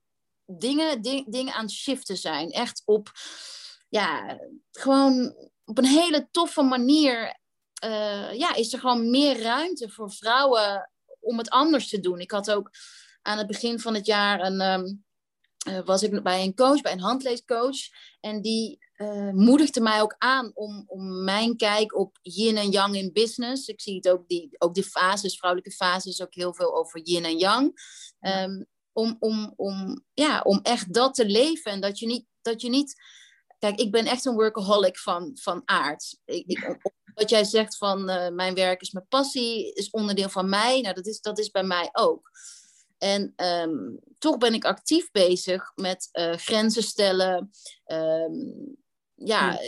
[0.46, 2.50] dingen, ding, dingen aan het shiften zijn.
[2.50, 3.12] Echt op,
[3.88, 4.38] ja,
[4.70, 5.34] gewoon
[5.64, 7.42] op een hele toffe manier.
[7.84, 10.90] Uh, ja, is er gewoon meer ruimte voor vrouwen
[11.20, 12.18] om het anders te doen.
[12.18, 12.70] Ik had ook
[13.22, 15.04] aan het begin van het jaar een, um,
[15.68, 17.76] uh, was ik bij een coach, bij een handleescoach.
[18.20, 22.96] En die uh, moedigde mij ook aan om, om mijn kijk op yin en yang
[22.96, 23.68] in business.
[23.68, 27.24] Ik zie het ook, die, ook die fases, vrouwelijke fases, ook heel veel over yin
[27.24, 27.72] en yang.
[28.26, 31.72] Um, om, om, om, ja, om echt dat te leven.
[31.72, 32.26] En dat je niet.
[32.42, 32.94] Dat je niet
[33.64, 36.18] kijk, ik ben echt een workaholic van, van aard.
[36.24, 36.76] Ik, ik,
[37.14, 40.80] wat jij zegt van uh, mijn werk is mijn passie, is onderdeel van mij.
[40.80, 42.30] Nou, dat is, dat is bij mij ook.
[42.98, 47.50] En um, toch ben ik actief bezig met uh, grenzen stellen.
[47.86, 48.76] Um,
[49.14, 49.58] ja,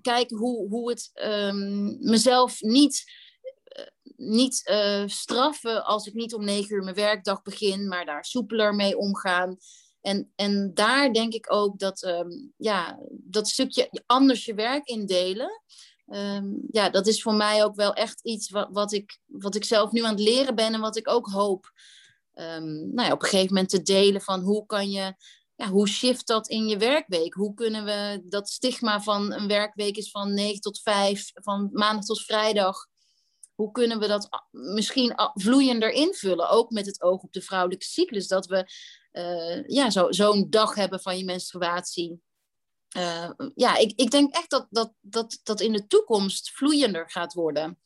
[0.00, 3.04] kijken hoe, hoe het um, mezelf niet
[4.16, 8.74] niet uh, straffen als ik niet om negen uur mijn werkdag begin, maar daar soepeler
[8.74, 9.56] mee omgaan.
[10.00, 15.62] En, en daar denk ik ook dat um, ja, dat stukje anders je werk indelen.
[16.06, 19.64] Um, ja, dat is voor mij ook wel echt iets wat, wat, ik, wat ik
[19.64, 21.72] zelf nu aan het leren ben en wat ik ook hoop
[22.34, 25.14] um, nou ja, op een gegeven moment te delen van hoe kan je,
[25.54, 27.34] ja, hoe shift dat in je werkweek?
[27.34, 32.04] Hoe kunnen we dat stigma van een werkweek is van 9 tot 5, van maandag
[32.04, 32.86] tot vrijdag,
[33.56, 36.48] hoe kunnen we dat misschien vloeiender invullen?
[36.48, 38.28] Ook met het oog op de vrouwelijke cyclus.
[38.28, 38.70] Dat we
[39.12, 42.20] uh, ja, zo'n zo dag hebben van je menstruatie.
[42.96, 47.32] Uh, ja, ik, ik denk echt dat, dat, dat dat in de toekomst vloeiender gaat
[47.32, 47.78] worden.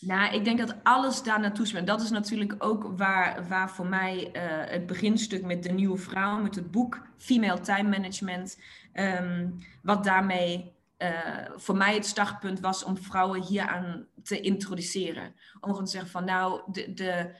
[0.00, 1.84] Nou, ik denk dat alles daar naartoe is.
[1.84, 4.32] Dat is natuurlijk ook waar, waar voor mij uh,
[4.70, 8.58] het beginstuk met de nieuwe vrouw, met het boek Female Time Management,
[8.94, 10.72] um, wat daarmee
[11.02, 15.34] uh, voor mij het startpunt was om vrouwen hieraan te introduceren.
[15.60, 17.34] Om te zeggen van nou, de, de,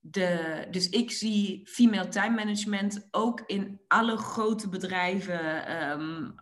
[0.00, 6.34] de, dus ik zie female time management ook in alle grote bedrijven um,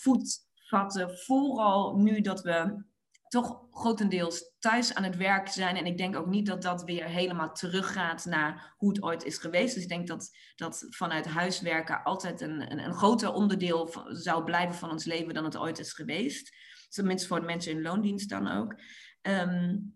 [0.00, 1.18] voetvatten.
[1.18, 2.84] Vooral nu dat we
[3.28, 5.76] toch grotendeels thuis aan het werk zijn.
[5.76, 9.38] En ik denk ook niet dat dat weer helemaal teruggaat naar hoe het ooit is
[9.38, 9.74] geweest.
[9.74, 14.74] Dus ik denk dat, dat vanuit huiswerken altijd een, een, een groter onderdeel zou blijven
[14.74, 16.54] van ons leven dan het ooit is geweest.
[16.88, 18.80] Tenminste voor de mensen in loondienst dan ook.
[19.22, 19.94] Um,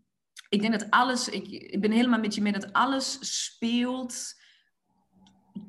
[0.48, 4.34] ik denk dat alles, ik, ik ben helemaal met je mee dat alles speelt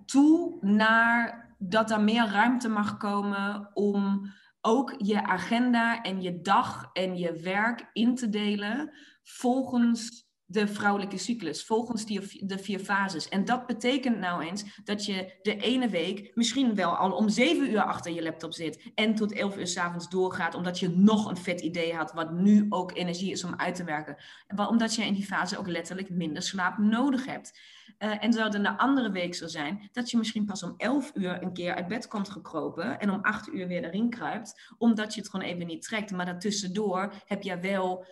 [0.06, 4.32] toe naar dat er meer ruimte mag komen om
[4.62, 8.94] ook je agenda en je dag en je werk in te delen
[9.24, 13.30] volgens de vrouwelijke cyclus, volgens die, de vier fases.
[13.30, 17.72] En dat betekent nou eens dat je de ene week misschien wel al om zeven
[17.72, 21.38] uur achter je laptop zit en tot elf uur s'avonds doorgaat, omdat je nog een
[21.38, 24.16] vet idee had, wat nu ook energie is om uit te werken.
[24.56, 27.60] Omdat je in die fase ook letterlijk minder slaap nodig hebt.
[28.00, 31.44] Uh, en zou een andere week zo zijn dat je misschien pas om 11 uur
[31.44, 35.22] een keer uit bed komt gekropen en om 8 uur weer erin kruipt, omdat je
[35.22, 36.12] het gewoon even niet trekt.
[36.12, 38.06] Maar daartussendoor heb je wel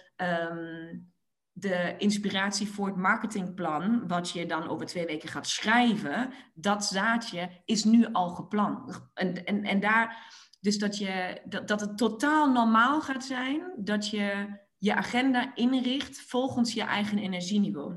[0.51, 1.11] um,
[1.51, 7.61] de inspiratie voor het marketingplan, wat je dan over twee weken gaat schrijven, dat zaadje
[7.65, 9.09] is nu al geplant.
[9.13, 14.09] En, en, en daar, dus dat, je, dat, dat het totaal normaal gaat zijn dat
[14.09, 17.95] je je agenda inricht volgens je eigen energieniveau.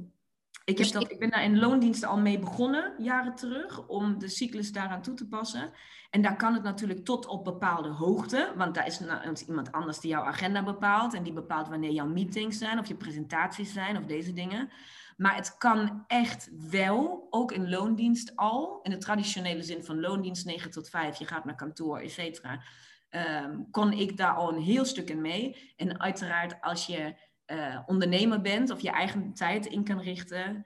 [0.65, 4.19] Ik, heb dus dat, ik ben daar in loondiensten al mee begonnen, jaren terug, om
[4.19, 5.71] de cyclus daaraan toe te passen.
[6.11, 9.01] En daar kan het natuurlijk tot op bepaalde hoogte, want daar is
[9.47, 12.95] iemand anders die jouw agenda bepaalt en die bepaalt wanneer jouw meetings zijn of je
[12.95, 14.71] presentaties zijn of deze dingen.
[15.17, 20.47] Maar het kan echt wel, ook in loondienst al, in de traditionele zin van loondienst
[20.47, 22.63] 9 tot 5, je gaat naar kantoor, et cetera,
[23.11, 25.73] um, kon ik daar al een heel stuk in mee.
[25.77, 27.15] En uiteraard als je
[27.47, 30.65] uh, ondernemer bent of je eigen tijd in kan richten.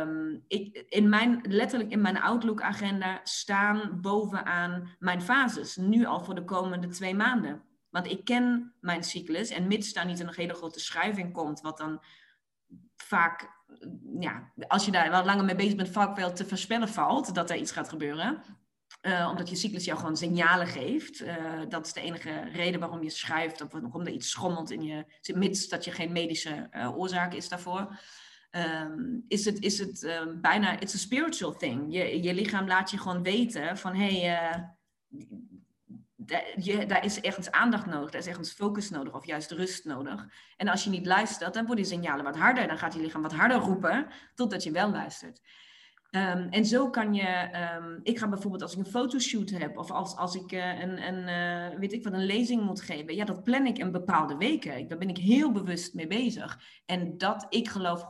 [0.00, 5.76] Um, ik, in mijn, letterlijk in mijn Outlook-agenda staan bovenaan mijn fases.
[5.76, 7.62] Nu al voor de komende twee maanden.
[7.90, 9.50] Want ik ken mijn cyclus.
[9.50, 12.02] En mits daar niet een hele grote schuiving komt, wat dan
[12.96, 13.50] vaak,
[14.20, 17.50] ja, als je daar wel langer mee bezig bent, vaak wel te voorspellen valt dat
[17.50, 18.42] er iets gaat gebeuren.
[19.06, 21.20] Uh, omdat je cyclus jou gewoon signalen geeft.
[21.20, 21.34] Uh,
[21.68, 25.04] dat is de enige reden waarom je schuift of waarom er iets schommelt in je,
[25.34, 27.98] mits dat je geen medische uh, oorzaak is daarvoor.
[28.50, 31.92] Um, is het, is het um, bijna, it's a spiritual thing.
[31.94, 34.74] Je, je lichaam laat je gewoon weten van, hé, hey,
[36.56, 40.26] je, daar is ergens aandacht nodig, daar is ergens focus nodig of juist rust nodig.
[40.56, 42.66] En als je niet luistert, dan worden die signalen wat harder.
[42.66, 45.40] Dan gaat je lichaam wat harder roepen, totdat je wel luistert.
[46.10, 49.90] Ehm, en zo kan je, ehm, ik ga bijvoorbeeld als ik een fotoshoot heb of
[49.90, 51.28] als, als ik uh, een, een
[51.72, 54.88] uh, weet ik wat, een lezing moet geven, ja, dat plan ik in bepaalde weken.
[54.88, 56.60] Daar ben ik heel bewust mee bezig.
[56.84, 58.02] En dat, ik geloof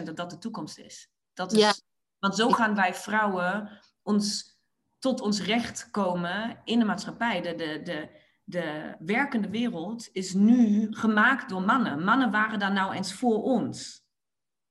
[0.00, 1.10] 100% dat dat de toekomst is.
[1.34, 1.72] Dat is ja.
[2.18, 4.58] Want zo gaan wij vrouwen ons,
[4.98, 7.40] tot ons recht komen in de maatschappij.
[7.40, 8.08] De, de, de,
[8.44, 12.04] de werkende wereld is nu gemaakt door mannen.
[12.04, 13.99] Mannen waren daar nou eens voor ons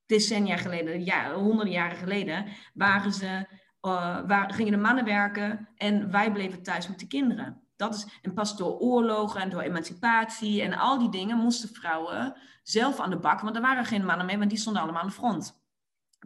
[0.10, 6.12] decennia geleden, ja, honderden jaren geleden, waren ze, uh, waar, gingen de mannen werken en
[6.12, 7.62] wij bleven thuis met de kinderen.
[7.76, 12.36] Dat is, en pas door oorlogen en door emancipatie en al die dingen moesten vrouwen
[12.64, 15.08] zelf aan de bak, want er waren geen mannen meer, want die stonden allemaal aan
[15.08, 15.62] de front.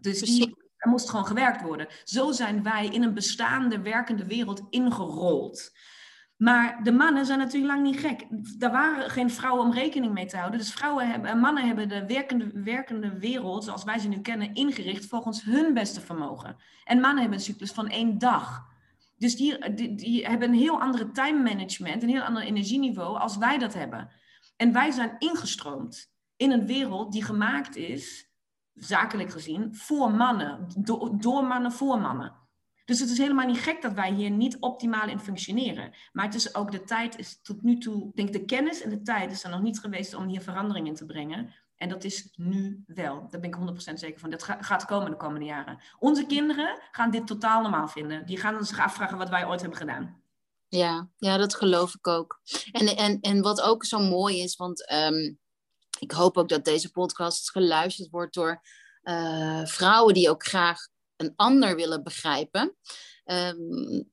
[0.01, 1.87] Dus die, er moest gewoon gewerkt worden.
[2.03, 5.71] Zo zijn wij in een bestaande, werkende wereld ingerold.
[6.43, 8.25] Maar de mannen zijn natuurlijk lang niet gek.
[8.57, 10.59] Daar waren geen vrouwen om rekening mee te houden.
[10.59, 15.05] Dus vrouwen hebben, mannen hebben de werkende, werkende wereld, zoals wij ze nu kennen, ingericht
[15.05, 16.55] volgens hun beste vermogen.
[16.83, 18.65] En mannen hebben een cyclus van één dag.
[19.17, 23.37] Dus die, die, die hebben een heel andere time management, een heel ander energieniveau als
[23.37, 24.09] wij dat hebben.
[24.55, 28.29] En wij zijn ingestroomd in een wereld die gemaakt is,
[28.73, 30.67] zakelijk gezien, voor mannen.
[31.19, 32.42] door mannen voor mannen.
[32.85, 35.93] Dus het is helemaal niet gek dat wij hier niet optimaal in functioneren.
[36.11, 39.01] Maar het is ook de tijd, is tot nu toe, denk de kennis en de
[39.01, 41.53] tijd is er nog niet geweest om hier verandering in te brengen.
[41.75, 43.27] En dat is nu wel.
[43.29, 44.29] Daar ben ik 100% zeker van.
[44.29, 45.79] Dat gaat komen de komende jaren.
[45.99, 48.25] Onze kinderen gaan dit totaal normaal vinden.
[48.25, 50.21] Die gaan zich afvragen wat wij ooit hebben gedaan.
[50.67, 52.39] Ja, ja dat geloof ik ook.
[52.71, 55.39] En, en, en wat ook zo mooi is, want um,
[55.99, 58.61] ik hoop ook dat deze podcast geluisterd wordt door
[59.03, 60.87] uh, vrouwen die ook graag
[61.17, 62.77] een ander willen begrijpen.
[63.25, 64.09] Um,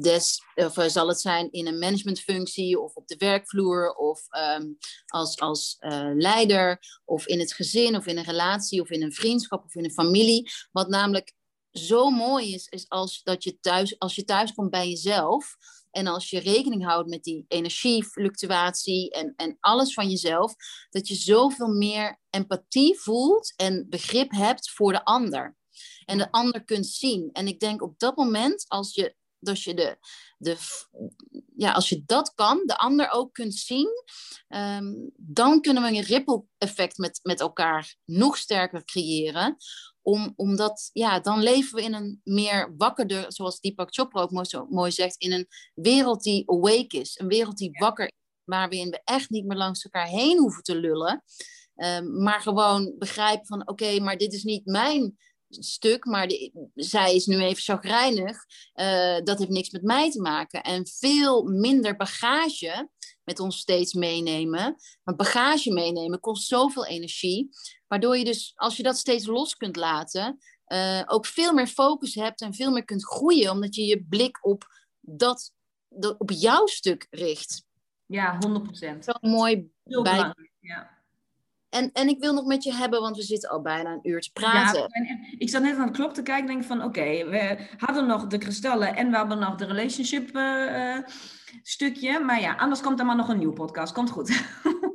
[0.00, 4.20] des, of eh, zal het zijn in een managementfunctie of op de werkvloer of
[4.58, 9.02] um, als, als uh, leider of in het gezin of in een relatie of in
[9.02, 10.50] een vriendschap of in een familie.
[10.72, 11.32] Wat namelijk
[11.72, 15.56] zo mooi is, is als, dat je thuis, als je thuis komt bij jezelf
[15.90, 20.54] en als je rekening houdt met die energiefluctuatie en, en alles van jezelf,
[20.90, 25.56] dat je zoveel meer empathie voelt en begrip hebt voor de ander.
[26.04, 27.30] En de ander kunt zien.
[27.32, 29.98] En ik denk op dat moment, als je, als je, de,
[30.38, 30.56] de,
[31.56, 33.88] ja, als je dat kan, de ander ook kunt zien,
[34.48, 39.56] ehm, dan kunnen we een ripple effect met, met elkaar nog sterker creëren
[40.02, 44.46] om, omdat, ja, dan leven we in een meer wakkerder, zoals Deepak Chopra ook mooi,
[44.46, 47.18] zo mooi zegt, in een wereld die awake is.
[47.18, 48.12] Een wereld die wakker is,
[48.44, 51.24] waarin we echt niet meer langs elkaar heen hoeven te lullen.
[51.78, 55.16] Um, maar gewoon begrijpen van, oké, maar dit is niet mijn
[55.48, 56.30] stuk, maar
[56.74, 58.44] zij is nu even chagrijnig.
[58.74, 60.62] Uh, dat heeft niks met mij te maken.
[60.62, 62.88] En veel minder bagage
[63.24, 64.76] met ons steeds meenemen.
[65.02, 67.48] Want bagage meenemen kost zoveel energie.
[67.86, 72.14] Waardoor je dus, als je dat steeds los kunt laten, uh, ook veel meer focus
[72.14, 73.50] hebt en veel meer kunt groeien.
[73.50, 74.64] Omdat je je blik op,
[75.00, 75.52] dat,
[75.88, 77.66] dat op jouw stuk richt.
[78.06, 78.98] Ja, 100%.
[78.98, 80.34] Zo mooi bij.
[80.60, 80.97] Ja.
[81.68, 84.20] En, en ik wil nog met je hebben, want we zitten al bijna een uur
[84.20, 84.80] te praten.
[84.80, 88.06] Ja, ik zat net aan de klok te kijken en denk van oké, we hadden
[88.06, 90.98] nog de kristallen en we hadden nog de relationship uh,
[91.62, 92.20] stukje.
[92.20, 93.92] Maar ja, anders komt er maar nog een nieuwe podcast.
[93.92, 94.30] Komt goed.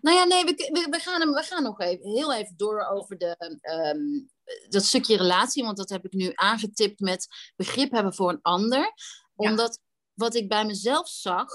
[0.00, 3.18] Nou ja, nee, we, we, we, gaan, we gaan nog even, heel even door over
[3.18, 3.58] de,
[3.94, 4.28] um,
[4.68, 5.64] dat stukje relatie.
[5.64, 8.92] Want dat heb ik nu aangetipt met begrip hebben voor een ander.
[9.34, 9.80] Omdat
[10.14, 11.48] wat ik bij mezelf zag,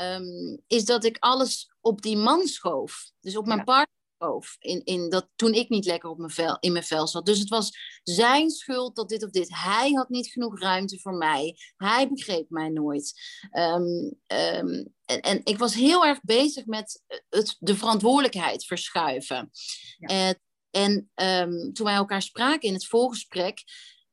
[0.00, 3.10] um, is dat ik alles op die man schoof.
[3.20, 3.95] Dus op mijn partner
[4.58, 7.26] in, in dat, toen ik niet lekker op mijn vel, in mijn vel zat.
[7.26, 7.70] Dus het was
[8.02, 9.48] zijn schuld dat dit of dit.
[9.54, 11.56] Hij had niet genoeg ruimte voor mij.
[11.76, 13.12] Hij begreep mij nooit.
[13.52, 19.50] Um, um, en, en, ik was heel erg bezig met het, de verantwoordelijkheid verschuiven.
[19.98, 20.08] Ja.
[20.08, 20.40] En,
[20.70, 21.10] en
[21.48, 23.62] um, toen wij elkaar spraken in het voorgesprek,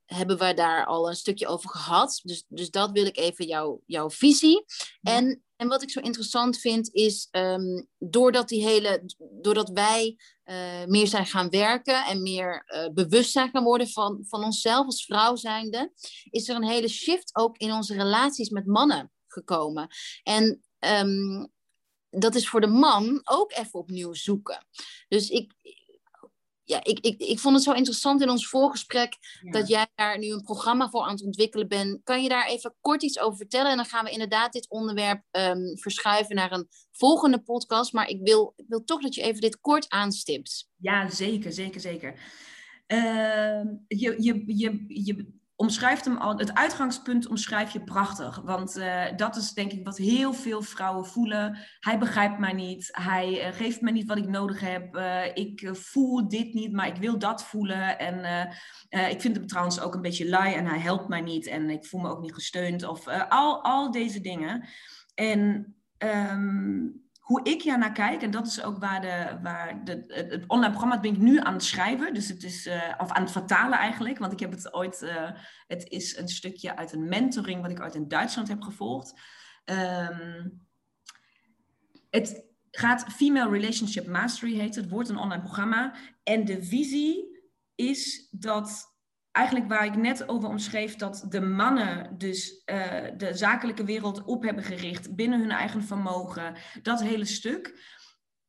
[0.05, 2.19] hebben we daar al een stukje over gehad.
[2.23, 4.63] Dus, dus dat wil ik even jou, jouw visie.
[5.01, 5.15] Ja.
[5.15, 9.03] En en wat ik zo interessant vind is, um, doordat, die hele,
[9.41, 14.25] doordat wij uh, meer zijn gaan werken en meer uh, bewust zijn gaan worden van,
[14.27, 15.91] van onszelf als vrouw zijnde,
[16.29, 19.87] is er een hele shift ook in onze relaties met mannen gekomen.
[20.23, 21.51] En um,
[22.09, 24.67] dat is voor de man ook even opnieuw zoeken.
[25.07, 25.53] Dus ik,
[26.73, 29.17] ja, ik, ik, ik vond het zo interessant in ons voorgesprek
[29.51, 31.99] dat jij daar nu een programma voor aan het ontwikkelen bent.
[32.03, 33.71] Kan je daar even kort iets over vertellen?
[33.71, 37.93] En dan gaan we inderdaad dit onderwerp um, verschuiven naar een volgende podcast.
[37.93, 40.69] Maar ik wil, ik wil toch dat je even dit kort aanstipt.
[40.77, 42.13] Ja, zeker, zeker, zeker.
[42.87, 48.41] Uh, je, je, je, je, omschrijft hem al, het uitgangspunt omschrijf je prachtig.
[48.43, 51.57] Want uh, dat is denk ik wat heel veel vrouwen voelen.
[51.79, 52.89] Hij begrijpt mij niet.
[52.91, 54.95] Hij uh, geeft me niet wat ik nodig heb.
[54.95, 57.99] Uh, ik voel dit niet, maar ik wil dat voelen.
[57.99, 58.49] En
[59.09, 61.47] ik vind hem trouwens ook een beetje lui en hij helpt mij niet.
[61.47, 62.83] En ik voel me ook niet gesteund.
[62.83, 64.67] Of al, al deze dingen.
[65.15, 70.03] En um, hoe ik ja naar kijk, en dat is ook waar, de, waar de,
[70.07, 73.21] het online programma ben ik nu aan het schrijven, dus het is, uh, of aan
[73.21, 75.31] het vertalen eigenlijk, want ik heb het ooit, uh,
[75.67, 79.19] het is een stukje uit een mentoring wat ik uit in Duitsland heb gevolgd.
[79.65, 80.67] Um,
[82.09, 85.95] het gaat Female Relationship Mastery heet het, wordt een online programma.
[86.23, 87.41] En de visie
[87.75, 88.92] is dat
[89.33, 92.77] eigenlijk waar ik net over omschreef, dat de mannen dus uh,
[93.17, 97.91] de zakelijke wereld op hebben gericht binnen hun eigen vermogen, dat hele stuk.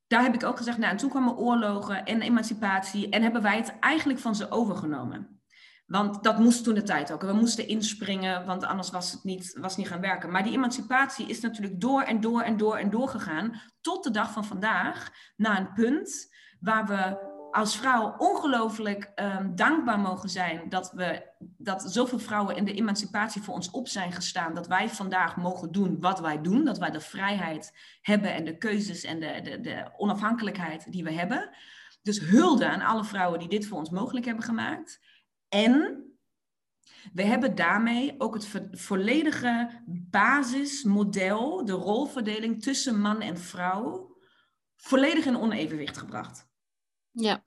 [0.06, 3.56] Daar heb ik ook gezegd, nou, en toen kwamen oorlogen en emancipatie en hebben wij
[3.56, 5.42] het eigenlijk van ze overgenomen.
[5.86, 7.22] Want dat moest toen de tijd ook.
[7.22, 10.30] We moesten inspringen, want anders was het niet, was niet gaan werken.
[10.30, 13.60] Maar die emancipatie is natuurlijk door en door en door en door gegaan.
[13.80, 19.98] Tot de dag van vandaag, naar een punt waar we als vrouw ongelooflijk um, dankbaar
[19.98, 24.54] mogen zijn dat, we, dat zoveel vrouwen in de emancipatie voor ons op zijn gestaan.
[24.54, 26.64] Dat wij vandaag mogen doen wat wij doen.
[26.64, 31.12] Dat wij de vrijheid hebben en de keuzes en de, de, de onafhankelijkheid die we
[31.12, 31.50] hebben.
[32.02, 35.00] Dus hulde aan alle vrouwen die dit voor ons mogelijk hebben gemaakt.
[35.48, 36.04] En
[37.12, 44.16] we hebben daarmee ook het volledige basismodel, de rolverdeling tussen man en vrouw,
[44.76, 46.52] volledig in onevenwicht gebracht.
[47.14, 47.44] Ja.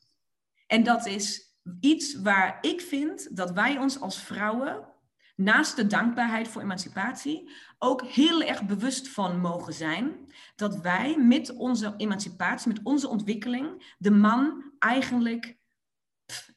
[0.67, 4.93] En dat is iets waar ik vind dat wij ons als vrouwen,
[5.35, 10.31] naast de dankbaarheid voor emancipatie, ook heel erg bewust van mogen zijn.
[10.55, 15.57] Dat wij met onze emancipatie, met onze ontwikkeling, de man eigenlijk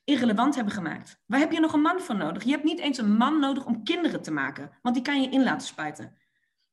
[0.04, 1.20] irrelevant hebben gemaakt.
[1.26, 2.44] Waar heb je nog een man voor nodig?
[2.44, 5.28] Je hebt niet eens een man nodig om kinderen te maken, want die kan je
[5.28, 6.16] in laten spuiten.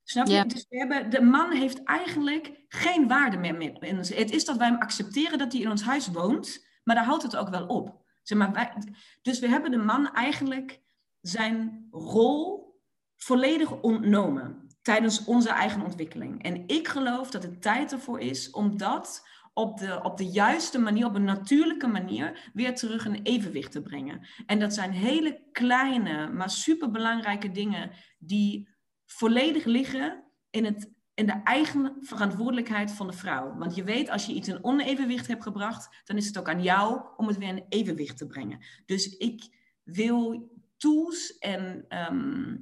[0.09, 0.45] Snap je?
[0.45, 4.09] Dus we hebben, de man heeft eigenlijk geen waarde meer in ons.
[4.09, 7.23] Het is dat wij hem accepteren dat hij in ons huis woont, maar daar houdt
[7.23, 8.05] het ook wel op.
[8.23, 8.73] Zeg maar, wij,
[9.21, 10.81] dus we hebben de man eigenlijk
[11.21, 12.73] zijn rol
[13.15, 16.43] volledig ontnomen tijdens onze eigen ontwikkeling.
[16.43, 20.79] En ik geloof dat het tijd ervoor is om dat op de, op de juiste
[20.79, 24.27] manier, op een natuurlijke manier, weer terug in evenwicht te brengen.
[24.45, 28.75] En dat zijn hele kleine, maar superbelangrijke dingen die
[29.07, 33.55] volledig liggen in, het, in de eigen verantwoordelijkheid van de vrouw.
[33.57, 36.63] Want je weet, als je iets in onevenwicht hebt gebracht, dan is het ook aan
[36.63, 38.59] jou om het weer in evenwicht te brengen.
[38.85, 39.47] Dus ik
[39.83, 42.55] wil tools en ehm,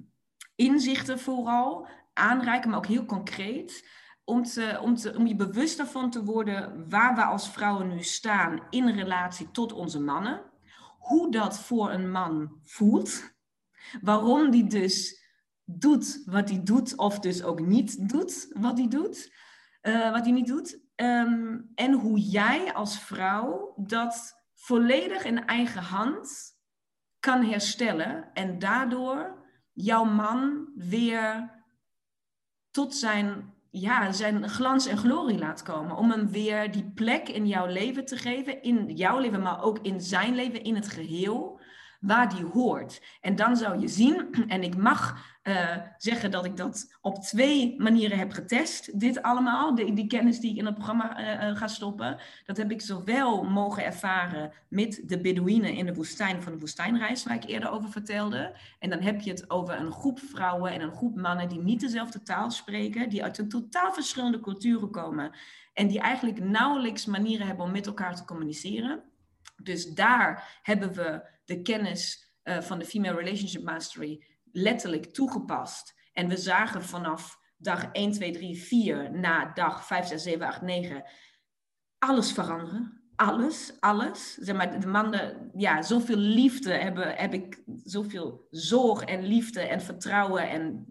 [0.55, 4.03] inzichten vooral aanreiken, maar ook heel concreet.
[4.23, 8.03] Om, te, om, te, om je bewust ervan te worden waar we als vrouwen nu
[8.03, 10.41] staan in relatie tot onze mannen.
[10.99, 13.33] Hoe dat voor een man voelt.
[14.01, 15.24] Waarom die dus
[15.65, 19.33] doet wat hij doet, of dus ook niet doet wat hij doet,
[19.81, 20.83] uh, wat hij niet doet.
[20.95, 26.53] Um, en hoe jij als vrouw dat volledig in eigen hand
[27.19, 29.43] kan herstellen en daardoor
[29.73, 31.53] jouw man weer
[32.71, 35.95] tot zijn, ja, zijn glans en glorie laat komen.
[35.95, 39.79] Om hem weer die plek in jouw leven te geven, in jouw leven, maar ook
[39.79, 41.54] in zijn leven, in het geheel,
[42.05, 43.01] waar die hoort.
[43.21, 47.75] En dan zou je zien, en ik mag uh, zeggen dat ik dat op twee
[47.77, 48.99] manieren heb getest.
[48.99, 52.17] Dit allemaal, de, die kennis die ik in het programma uh, ga stoppen.
[52.45, 57.23] Dat heb ik zowel mogen ervaren met de Bedouinen in de woestijn van de woestijnreis,
[57.23, 58.55] waar ik eerder over vertelde.
[58.79, 61.79] En dan heb je het over een groep vrouwen en een groep mannen die niet
[61.79, 65.31] dezelfde taal spreken, die uit een totaal verschillende culturen komen.
[65.73, 69.03] En die eigenlijk nauwelijks manieren hebben om met elkaar te communiceren.
[69.63, 75.93] Dus daar hebben we de kennis uh, van de Female Relationship Mastery letterlijk toegepast.
[76.13, 80.61] En we zagen vanaf dag 1, 2, 3, 4 na dag 5, 6, 7, 8,
[80.61, 81.03] 9
[81.99, 82.99] alles veranderen.
[83.15, 84.33] Alles, alles.
[84.33, 89.81] Zeg maar, de mannen, ja, zoveel liefde hebben, heb ik, zoveel zorg en liefde en
[89.81, 90.85] vertrouwen en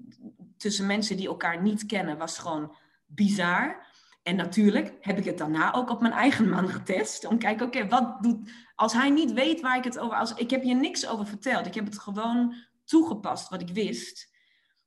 [0.57, 2.77] tussen mensen die elkaar niet kennen, was gewoon
[3.07, 3.87] bizar.
[4.25, 7.25] En natuurlijk heb ik het daarna ook op mijn eigen man getest.
[7.25, 8.51] Om te kijken, oké, wat doet...
[8.75, 10.17] Als hij niet weet waar ik het over...
[10.17, 11.67] Als, ik heb je niks over verteld.
[11.67, 12.55] Ik heb het gewoon
[12.85, 14.35] toegepast wat ik wist.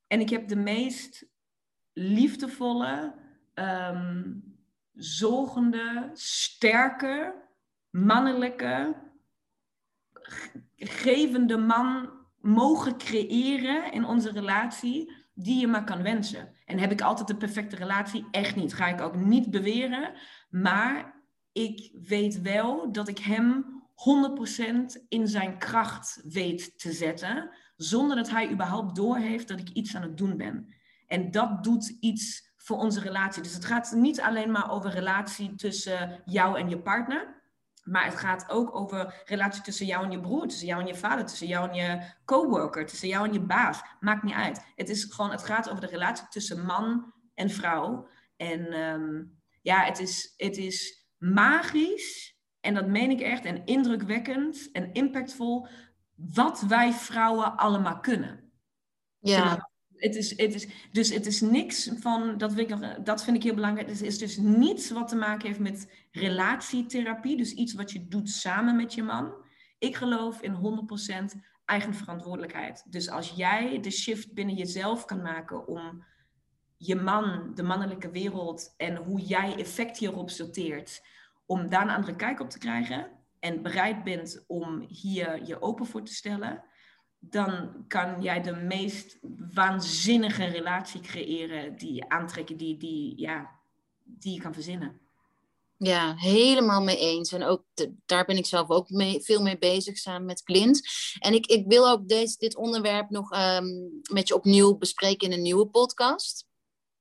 [0.08, 1.26] En ik heb de meest
[1.94, 3.16] liefdevolle,
[3.54, 4.44] um,
[4.94, 7.34] zorgende, sterke,
[7.90, 8.96] mannelijke,
[10.76, 16.50] gevende man mogen creëren in onze relatie die je maar kan wensen.
[16.66, 18.28] En heb ik altijd de perfecte relatie?
[18.32, 18.74] Echt niet.
[18.74, 20.14] Ga ik ook niet beweren.
[20.50, 23.66] Maar ik weet wel dat ik hem
[25.00, 29.96] 100% in zijn kracht weet te zetten zonder dat hij überhaupt doorheeft dat ik iets
[29.96, 30.74] aan het doen ben.
[31.08, 33.44] En dat doet iets voor onze relatie.
[33.44, 37.37] Dus het gaat niet alleen maar over relatie tussen jou en je partner.
[37.88, 40.96] Maar het gaat ook over relatie tussen jou en je broer, tussen jou en je
[40.96, 43.82] vader, tussen jou en je coworker, tussen jou en je baas.
[44.00, 44.66] Maakt niet uit.
[44.76, 48.08] Het, is gewoon, het gaat over de relatie tussen man en vrouw.
[48.36, 49.24] En ehm,
[49.62, 52.36] ja, het is, het is magisch.
[52.60, 53.46] En dat meen ik echt.
[53.46, 55.68] En indrukwekkend en impactvol.
[56.16, 58.52] Wat wij vrouwen allemaal kunnen.
[59.20, 59.67] Ja.
[59.98, 63.44] Het is, het is, dus het is niks van, dat vind, ik dat vind ik
[63.44, 63.90] heel belangrijk.
[63.90, 67.38] Het is dus niets wat te maken heeft met relatietherapie.
[67.38, 69.34] Dus iets wat je doet samen met je man.
[69.80, 70.88] Ik geloof in
[71.36, 72.86] 100% eigen verantwoordelijkheid.
[72.90, 76.06] Dus als jij de shift binnen jezelf kan maken om
[76.78, 81.02] je man, de mannelijke wereld en hoe jij effect hierop sorteert,
[81.46, 83.08] om daar een andere kijk op te krijgen
[83.40, 86.64] en bereid bent om hier je open voor te stellen,
[87.20, 89.18] dan kan jij de meest
[89.54, 93.50] waanzinnige relatie creëren die aantrekken, die, die, ja,
[94.04, 95.00] die je kan verzinnen.
[95.78, 97.32] Ja, helemaal mee eens.
[97.32, 97.64] En ook
[98.06, 100.88] daar ben ik zelf ook mee, veel mee bezig samen met Clint.
[101.20, 105.34] En ik, ik wil ook deze, dit onderwerp nog um, met je opnieuw bespreken in
[105.34, 106.48] een nieuwe podcast.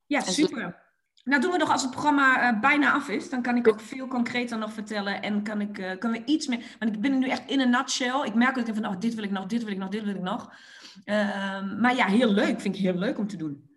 [0.06, 0.85] Ja, super.
[1.26, 3.30] Nou, doen we nog als het programma uh, bijna af is.
[3.30, 5.22] Dan kan ik ook veel concreter nog vertellen.
[5.22, 6.76] En kan ik, uh, kan we iets meer.
[6.78, 8.24] Want ik ben nu echt in een nutshell.
[8.24, 10.04] Ik merk dat ik van, oh, dit wil ik nog, dit wil ik nog, dit
[10.04, 10.52] wil ik nog.
[11.04, 12.60] Uh, maar ja, heel leuk.
[12.60, 13.70] Vind ik heel leuk om te doen.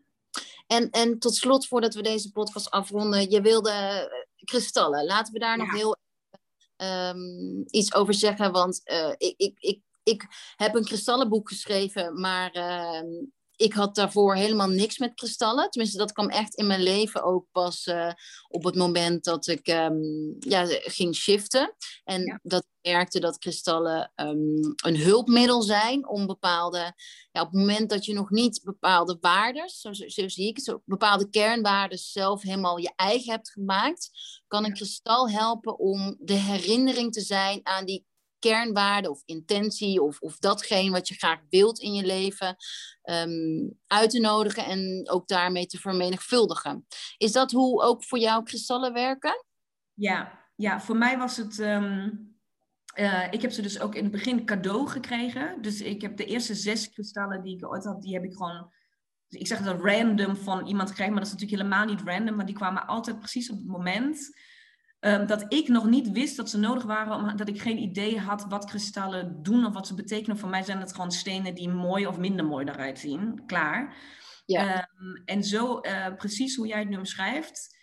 [0.67, 3.29] En, en tot slot, voordat we deze podcast afronden.
[3.29, 5.05] Je wilde eh, kristallen.
[5.05, 5.63] Laten we daar ja.
[5.63, 5.97] nog heel
[6.77, 8.51] um, iets over zeggen.
[8.51, 8.81] Want
[9.17, 12.19] ik, ik, ik, ik heb een kristallenboek geschreven.
[12.19, 13.07] Maar ehm,
[13.59, 15.69] ik had daarvoor helemaal niks met kristallen.
[15.69, 18.11] Tenminste, dat kwam echt in mijn leven ook pas uh,
[18.47, 21.75] op het moment dat ik um, ja, ging shiften.
[22.03, 22.39] En ja.
[22.43, 26.93] dat ik merkte dat kristallen um, een hulpmiddel zijn om bepaalde...
[27.31, 30.65] Ja, op het moment dat je nog niet bepaalde waarden, zo, zo zie ik het,
[30.65, 34.09] zo, bepaalde kernwaarden zelf helemaal je eigen hebt gemaakt,
[34.47, 38.05] kan een kristal helpen om de herinnering te zijn aan die
[38.39, 42.55] kernwaarde of intentie of, of datgene wat je graag wilt in je leven
[43.03, 46.85] um, uit te nodigen en ook daarmee te vermenigvuldigen.
[47.17, 49.45] Is dat hoe ook voor jou kristallen werken?
[49.93, 51.59] Ja, ja voor mij was het.
[51.59, 52.27] Um,
[52.95, 55.61] uh, ik heb ze dus ook in het begin cadeau gekregen.
[55.61, 58.71] Dus ik heb de eerste zes kristallen die ik ooit had, die heb ik gewoon.
[59.29, 62.35] Ik zeg het random van iemand gekregen, maar dat is natuurlijk helemaal niet random.
[62.35, 64.37] Maar die kwamen altijd precies op het moment
[64.99, 68.45] Um, dat ik nog niet wist dat ze nodig waren, omdat ik geen idee had
[68.49, 70.37] wat kristallen doen of wat ze betekenen.
[70.37, 73.45] Voor mij zijn het gewoon stenen die mooi of minder mooi eruit zien.
[73.45, 73.95] Klaar.
[74.45, 74.89] Ja.
[74.99, 77.77] Um, en zo, uh, precies hoe jij het nu omschrijft,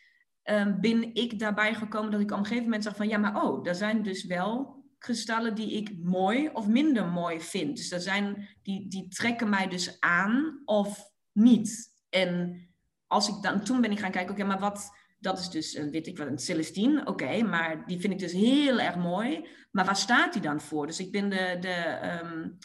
[0.45, 3.43] um, ben ik daarbij gekomen dat ik op een gegeven moment zag van ja, maar
[3.43, 7.77] oh, er zijn dus wel kristallen die ik mooi of minder mooi vind.
[7.77, 11.95] Dus er zijn, die, die trekken mij dus aan of niet.
[12.11, 12.61] En
[13.07, 14.91] als ik dan, toen ben ik gaan kijken, oké, okay, maar wat
[15.27, 17.07] dat is dus, een, weet ik wat, een Celestine.
[17.07, 19.49] Oké, maar die vind ik dus heel erg mooi.
[19.71, 20.87] Maar waar staat die dan voor?
[20.87, 22.59] Dus ik ben de, de, um,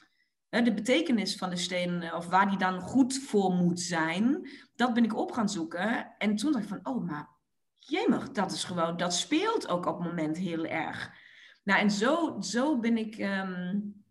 [0.63, 4.93] de betekenis van de steen, eh, of waar die dan goed voor moet zijn, dat
[4.93, 6.15] ben ik op gaan zoeken.
[6.17, 7.29] En toen dacht ik van, oh, maar
[7.77, 11.11] jemig, dat is gewoon, dat speelt ook op het moment heel erg.
[11.63, 14.03] Nou, en zo, zo ben ik, um,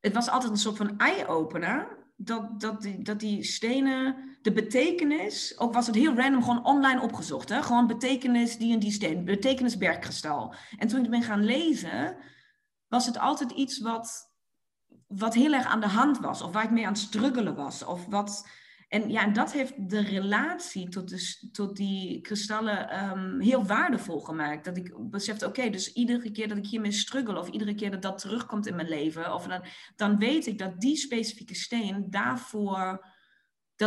[0.00, 5.74] het was altijd een soort van eye-opener dat, dat, dat die stenen, de betekenis, ook
[5.74, 7.48] was het heel random gewoon online opgezocht.
[7.48, 7.62] Hè?
[7.62, 10.54] Gewoon betekenis die en die steen, betekenis bergkristal.
[10.78, 12.16] En toen ik ben gaan lezen,
[12.88, 14.32] was het altijd iets wat,
[15.06, 16.42] wat heel erg aan de hand was.
[16.42, 17.84] Of waar ik mee aan het struggelen was.
[17.84, 18.48] Of wat,
[18.88, 24.20] en ja, en dat heeft de relatie tot, de, tot die kristallen um, heel waardevol
[24.20, 24.64] gemaakt.
[24.64, 28.02] Dat ik besefte, oké, dus iedere keer dat ik hiermee struggle, of iedere keer dat
[28.02, 29.64] dat terugkomt in mijn leven, of dan,
[29.96, 33.04] dan weet ik dat die specifieke steen daarvoor,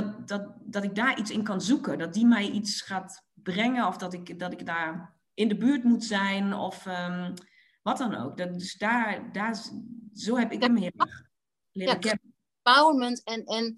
[0.02, 1.98] dat, dat, dat ik daar iets in kan zoeken.
[1.98, 5.84] Dat die mij iets gaat brengen, of dat ik, dat ik daar in de buurt
[5.84, 7.34] moet zijn, of um,
[7.82, 8.38] wat dan ook.
[8.38, 9.64] Dat, dus daar, daar,
[10.14, 11.24] zo heb ik hem heel erg
[11.72, 12.34] leren kennen
[12.66, 13.24] empowerment.
[13.24, 13.76] En, en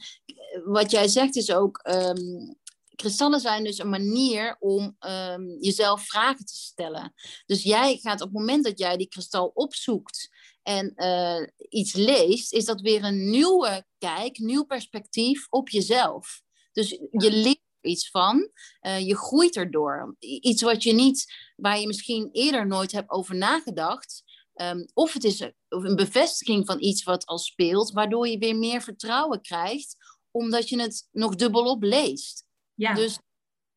[0.66, 2.56] wat jij zegt is ook, um,
[2.96, 7.14] kristallen zijn dus een manier om um, jezelf vragen te stellen.
[7.46, 10.30] Dus jij gaat op het moment dat jij die kristal opzoekt
[10.68, 16.42] en uh, iets leest, is dat weer een nieuwe kijk, nieuw perspectief op jezelf.
[16.72, 18.50] Dus je leert iets van,
[18.82, 20.16] uh, je groeit erdoor.
[20.20, 24.24] Iets wat je niet, waar je misschien eerder nooit hebt over nagedacht,
[24.62, 28.82] Um, of het is een bevestiging van iets wat al speelt, waardoor je weer meer
[28.82, 29.96] vertrouwen krijgt,
[30.32, 32.46] omdat je het nog dubbelop leest.
[32.74, 32.94] Ja.
[32.94, 33.20] Dus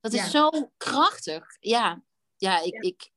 [0.01, 0.29] dat is ja.
[0.29, 1.45] zo krachtig.
[1.59, 2.05] Ja,
[2.37, 2.81] ja, ik, ja.
[2.81, 3.11] ik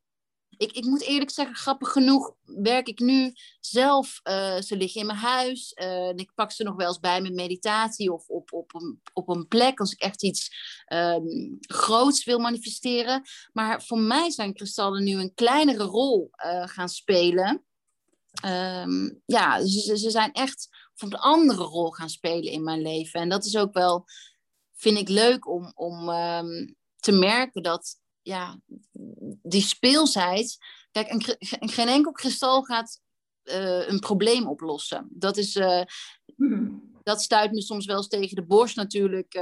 [0.58, 4.20] ik, ik moet eerlijk zeggen, grappig genoeg werk ik nu zelf.
[4.24, 5.76] Uh, ze liggen in mijn huis.
[5.82, 9.02] Uh, en ik pak ze nog wel eens bij met meditatie of op, op, een,
[9.14, 10.52] op een plek als ik echt iets
[10.94, 13.22] um, groots wil manifesteren.
[13.54, 17.66] Maar voor mij zijn kristallen nu een kleinere rol uh, gaan spelen.
[18.46, 23.20] Um, ja, ze, zijn echt voor een andere rol gaan spelen in mijn leven.
[23.20, 24.06] En dat is ook wel,
[24.74, 28.60] vind ik leuk om, om um, te merken dat ja,
[29.42, 30.58] die speelsheid.
[30.92, 31.24] Kijk, een,
[31.70, 33.02] geen enkel kristal gaat
[33.44, 35.08] uh, een probleem oplossen.
[35.10, 35.82] Dat, is, uh,
[37.04, 39.36] dat stuit me soms wel eens tegen de borst natuurlijk.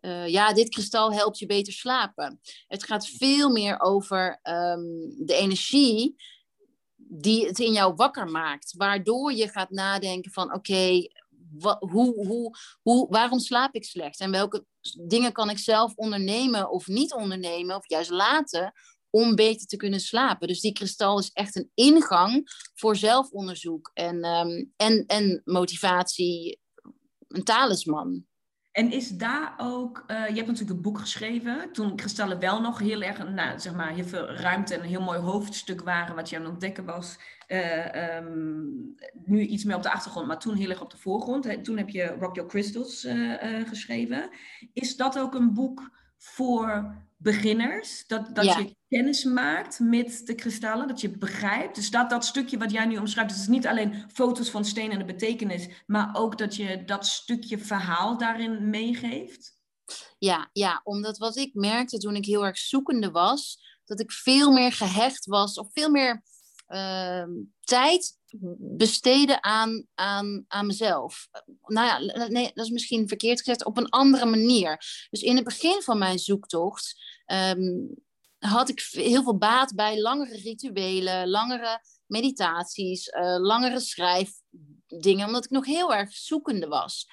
[0.00, 2.40] Uh, ja, dit kristal helpt je beter slapen.
[2.66, 6.14] Het gaat veel meer over um, de energie
[6.96, 8.74] die het in jou wakker maakt.
[8.76, 11.10] Waardoor je gaat nadenken van oké, okay,
[11.78, 14.20] hoe, hoe, hoe, waarom slaap ik slecht?
[14.20, 14.64] En welke
[15.06, 18.72] dingen kan ik zelf ondernemen of niet ondernemen, of juist laten,
[19.10, 20.48] om beter te kunnen slapen?
[20.48, 22.42] Dus die kristal is echt een ingang
[22.74, 26.60] voor zelfonderzoek en, um, en, en motivatie,
[27.28, 28.26] een talisman.
[28.72, 32.78] En is daar ook, uh, je hebt natuurlijk een boek geschreven, toen kristallen wel nog
[32.78, 36.30] heel erg, nou, zeg maar, heel veel ruimte en een heel mooi hoofdstuk waren, wat
[36.30, 37.16] je aan het ontdekken was.
[37.48, 38.94] Uh, um,
[39.24, 41.64] nu iets meer op de achtergrond, maar toen heel erg op de voorgrond.
[41.64, 44.30] Toen heb je Rock Your Crystals uh, geschreven.
[44.72, 48.06] Is dat ook een boek voor beginners?
[48.06, 51.74] Dat, dat je kennis maakt met de kristallen, dat je begrijpt.
[51.74, 54.64] Dus dat, dat stukje wat jij nu omschrijft, dus het is niet alleen foto's van
[54.64, 59.56] steen en de betekenis, maar ook dat je dat stukje verhaal daarin meegeeft?
[60.18, 64.52] Ja, ja, omdat wat ik merkte toen ik heel erg zoekende was, dat ik veel
[64.52, 66.22] meer gehecht was, of veel meer
[67.60, 68.18] tijd
[68.58, 71.28] besteden aan, aan, aan mezelf.
[71.66, 74.76] Nou ja, nee, dat is misschien verkeerd gezegd, op een andere manier.
[75.10, 76.94] Dus in het begin van mijn zoektocht
[77.26, 77.94] um,
[78.38, 85.50] had ik heel veel baat bij langere rituelen, langere meditaties, uh, langere schrijfdingen, omdat ik
[85.50, 87.06] nog heel erg zoekende was.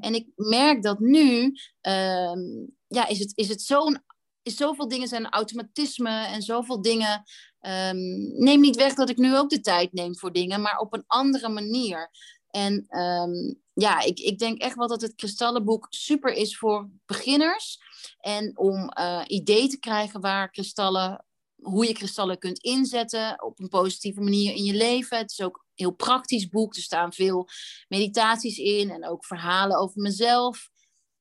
[0.00, 1.42] En ik merk dat nu,
[1.80, 4.02] um, ja, is het, is het zo'n
[4.42, 7.22] is zoveel dingen zijn automatisme en zoveel dingen.
[7.62, 10.92] Um, neem niet weg dat ik nu ook de tijd neem voor dingen, maar op
[10.92, 12.10] een andere manier.
[12.50, 17.78] En um, ja, ik, ik denk echt wel dat het kristallenboek super is voor beginners.
[18.20, 21.24] En om uh, idee te krijgen waar kristallen,
[21.56, 25.18] hoe je kristallen kunt inzetten op een positieve manier in je leven.
[25.18, 26.76] Het is ook een heel praktisch boek.
[26.76, 27.48] Er staan veel
[27.88, 30.70] meditaties in en ook verhalen over mezelf.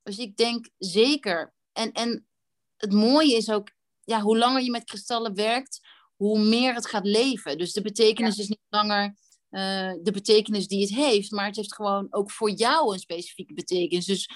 [0.03, 1.53] Dus ik denk zeker.
[1.73, 2.27] En, en
[2.77, 3.71] het mooie is ook,
[4.03, 5.79] ja, hoe langer je met kristallen werkt,
[6.19, 7.57] hoe meer het gaat leven.
[7.57, 9.15] Dus de betekenis is niet langer
[9.51, 13.53] uh, de betekenis die het heeft, maar het heeft gewoon ook voor jou een specifieke
[13.53, 14.05] betekenis.
[14.05, 14.29] Dus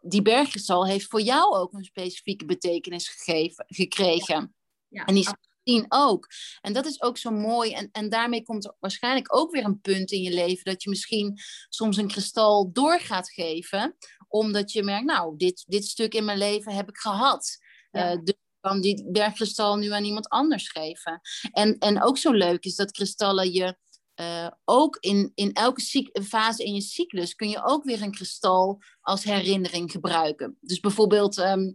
[0.00, 4.54] die berggristal heeft voor jou ook een specifieke betekenis gegeven, gekregen.
[4.88, 5.04] Ja.
[5.04, 5.28] En die
[5.64, 6.26] zien ook.
[6.60, 7.72] En dat is ook zo mooi.
[7.72, 10.90] En, en daarmee komt er waarschijnlijk ook weer een punt in je leven dat je
[10.90, 13.96] misschien soms een kristal door gaat geven,
[14.28, 17.58] omdat je merkt, nou, dit, dit stuk in mijn leven heb ik gehad.
[17.90, 18.12] Ja.
[18.12, 21.20] Uh, dus kan die bergkristal nu aan iemand anders geven.
[21.52, 23.76] En, en ook zo leuk is dat kristallen je
[24.20, 28.82] uh, ook in, in elke fase in je cyclus kun je ook weer een kristal
[29.00, 30.56] als herinnering gebruiken.
[30.60, 31.72] Dus bijvoorbeeld um,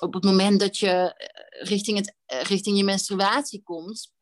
[0.00, 2.14] op het moment dat je eh, richting, het,
[2.48, 4.16] richting je menstruatie komt.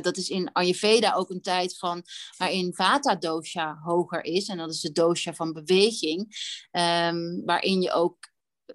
[0.00, 2.02] Dat is in Ayurveda ook een tijd van
[2.36, 4.48] waarin Vata dosha hoger is.
[4.48, 6.20] En dat is de dosha van beweging.
[6.70, 8.16] Um, waarin je ook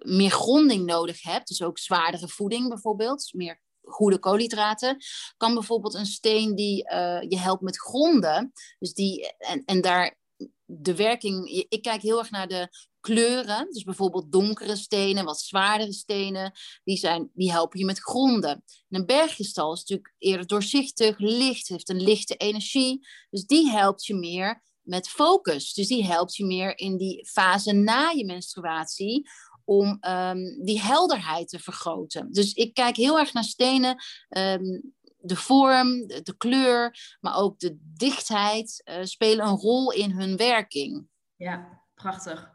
[0.02, 4.96] meer gronding nodig hebt, dus ook zwaardere voeding bijvoorbeeld, meer goede koolhydraten,
[5.36, 10.18] kan bijvoorbeeld een steen die uh, je helpt met gronden, dus die, en, en daar
[10.64, 12.68] de werking, ik kijk heel erg naar de
[13.00, 16.52] kleuren, dus bijvoorbeeld donkere stenen, wat zwaardere stenen,
[16.84, 18.64] die, zijn, die helpen je met gronden.
[18.88, 24.04] En een berggestal is natuurlijk eerder doorzichtig, licht, heeft een lichte energie, dus die helpt
[24.04, 25.72] je meer met focus.
[25.72, 29.30] Dus die helpt je meer in die fase na je menstruatie
[29.64, 32.32] om um, die helderheid te vergroten.
[32.32, 33.96] Dus ik kijk heel erg naar stenen.
[34.28, 40.10] Um, de vorm, de, de, kleur, maar ook de dichtheid uh, spelen een rol in
[40.10, 41.06] hun werking.
[41.36, 42.52] Ja, prachtig.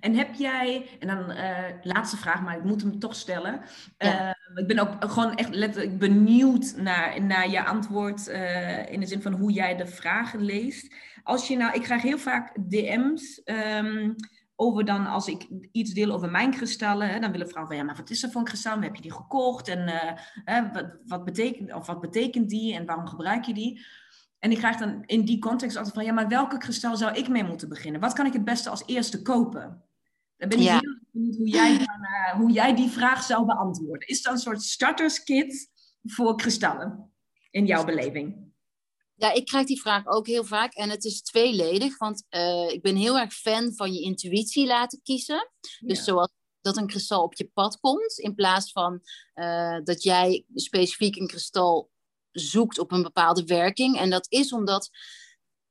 [0.00, 3.60] En heb jij, en dan uh, laatste vraag, maar ik moet hem toch stellen.
[3.98, 4.28] Ja.
[4.28, 9.06] Uh, ik ben ook gewoon echt letterlijk benieuwd naar, naar je antwoord uh, in de
[9.06, 10.94] zin van hoe jij de vragen leest.
[11.22, 13.40] Als je nou, ik krijg heel vaak DM's.
[13.44, 14.14] Um,
[14.60, 17.88] over dan als ik iets deel over mijn kristallen, hè, dan willen vrouwen van ja,
[17.88, 18.80] maar wat is er voor een kristal?
[18.80, 19.68] Heb je die gekocht?
[19.68, 19.88] En
[20.44, 23.86] uh, wat, wat, betekent, of wat betekent die en waarom gebruik je die?
[24.38, 27.28] En ik krijg dan in die context altijd van ja, maar welke kristal zou ik
[27.28, 28.00] mee moeten beginnen?
[28.00, 29.82] Wat kan ik het beste als eerste kopen?
[30.36, 30.78] Dan ben ik ja.
[30.78, 34.08] heel benieuwd hoe jij, dan, uh, hoe jij die vraag zou beantwoorden.
[34.08, 35.70] Is dat een soort starterskit
[36.02, 37.10] voor kristallen?
[37.50, 38.49] in jouw beleving?
[39.20, 42.82] Ja, ik krijg die vraag ook heel vaak en het is tweeledig, want uh, ik
[42.82, 45.50] ben heel erg fan van je intuïtie laten kiezen.
[45.78, 46.28] Dus zoals
[46.60, 49.00] dat een kristal op je pad komt, in plaats van
[49.34, 51.90] uh, dat jij specifiek een kristal
[52.30, 53.98] zoekt op een bepaalde werking.
[53.98, 54.90] En dat is omdat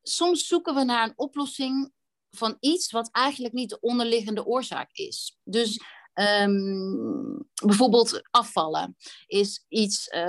[0.02, 1.92] soms zoeken we naar een oplossing
[2.30, 5.38] van iets wat eigenlijk niet de onderliggende oorzaak is.
[5.44, 5.80] Dus
[6.22, 8.96] um, bijvoorbeeld afvallen
[9.28, 10.08] is iets.
[10.08, 10.22] Uh,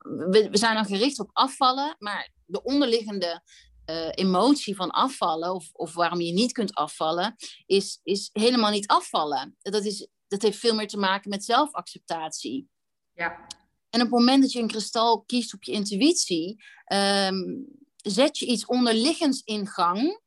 [0.00, 3.42] we, we, zijn dan gericht op afvallen, maar de onderliggende
[3.86, 7.36] uh, emotie van afvallen, of, of waarom je niet kunt afvallen,
[7.66, 9.56] is, is helemaal niet afvallen.
[9.58, 12.68] Dat, is, dat heeft veel meer te maken met zelfacceptatie.
[13.14, 13.46] Ja.
[13.90, 18.46] En op het moment dat je een kristal kiest op je intuïtie, um, zet je
[18.46, 20.20] iets onderliggends in gang,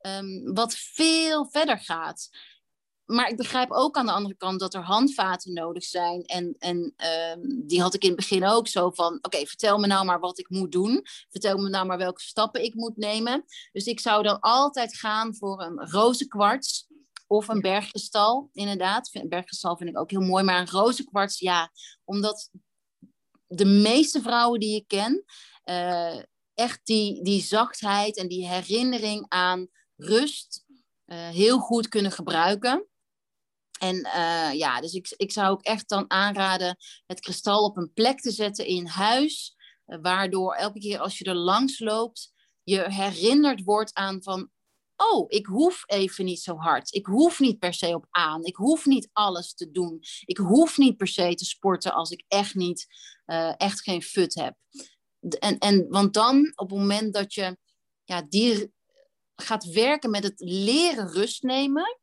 [0.00, 2.28] um, wat veel verder gaat.
[3.06, 6.24] Maar ik begrijp ook aan de andere kant dat er handvaten nodig zijn.
[6.24, 6.94] En, en
[7.36, 10.20] um, die had ik in het begin ook zo van: oké, vertel me nou maar
[10.20, 11.06] wat ik moet doen.
[11.28, 13.44] Vertel me nou maar welke stappen ik moet nemen.
[13.72, 16.88] Dus ik zou dan altijd gaan voor een rozenkwarts
[17.26, 19.10] of een bergkristal, inderdaad.
[19.28, 21.72] Bergkristal vind ik ook heel mooi, maar een rozenkwarts, ja,
[22.04, 22.50] omdat
[23.46, 25.24] de meeste vrouwen die ik ken,
[25.64, 26.22] uh,
[26.54, 30.64] echt die, die zachtheid en die herinnering aan rust
[31.06, 32.86] uh, heel goed kunnen gebruiken.
[33.78, 37.92] En uh, ja, dus ik, ik zou ook echt dan aanraden het kristal op een
[37.92, 43.64] plek te zetten in huis, waardoor elke keer als je er langs loopt, je herinnerd
[43.64, 44.50] wordt aan van,
[44.96, 46.94] oh, ik hoef even niet zo hard.
[46.94, 48.44] Ik hoef niet per se op aan.
[48.44, 50.02] Ik hoef niet alles te doen.
[50.24, 52.86] Ik hoef niet per se te sporten als ik echt niet,
[53.26, 54.54] uh, echt geen fut heb.
[55.38, 57.58] En, en, want dan, op het moment dat je
[58.04, 58.72] ja, die
[59.34, 61.98] gaat werken met het leren rust nemen.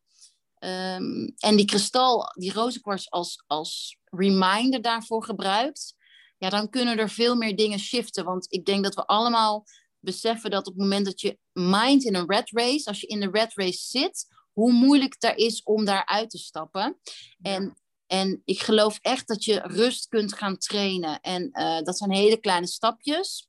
[0.64, 5.94] Um, en die kristal, die rozenkwarts als, als reminder daarvoor gebruikt.
[6.38, 8.24] Ja, dan kunnen er veel meer dingen shiften.
[8.24, 9.64] Want ik denk dat we allemaal
[9.98, 13.20] beseffen dat op het moment dat je mind in een red race, als je in
[13.20, 16.98] de red race zit, hoe moeilijk het daar is om daaruit te stappen.
[17.42, 21.20] En, en ik geloof echt dat je rust kunt gaan trainen.
[21.20, 23.48] En uh, dat zijn hele kleine stapjes.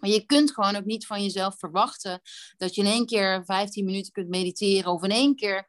[0.00, 2.20] Maar je kunt gewoon ook niet van jezelf verwachten
[2.56, 5.68] dat je in één keer 15 minuten kunt mediteren of in één keer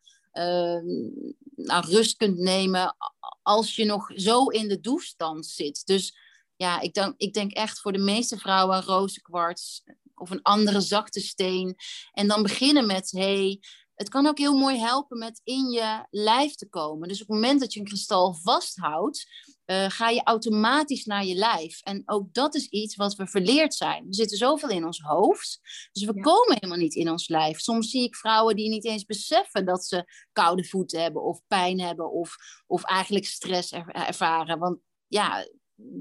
[1.55, 2.95] nou, rust kunt nemen
[3.41, 5.85] als je nog zo in de doestand zit.
[5.85, 6.17] Dus
[6.55, 9.83] ja, ik denk, ik denk echt voor de meeste vrouwen rozenkwarts
[10.15, 11.75] of een andere zachte steen.
[12.11, 13.59] En dan beginnen met, hey,
[13.95, 17.07] het kan ook heel mooi helpen met in je lijf te komen.
[17.07, 19.27] Dus op het moment dat je een kristal vasthoudt,
[19.65, 21.81] uh, ga je automatisch naar je lijf.
[21.81, 24.07] En ook dat is iets wat we verleerd zijn.
[24.07, 25.59] We zitten zoveel in ons hoofd,
[25.91, 26.21] dus we ja.
[26.21, 27.59] komen helemaal niet in ons lijf.
[27.59, 31.79] Soms zie ik vrouwen die niet eens beseffen dat ze koude voeten hebben of pijn
[31.79, 32.35] hebben of,
[32.67, 34.59] of eigenlijk stress ervaren.
[34.59, 35.45] Want ja,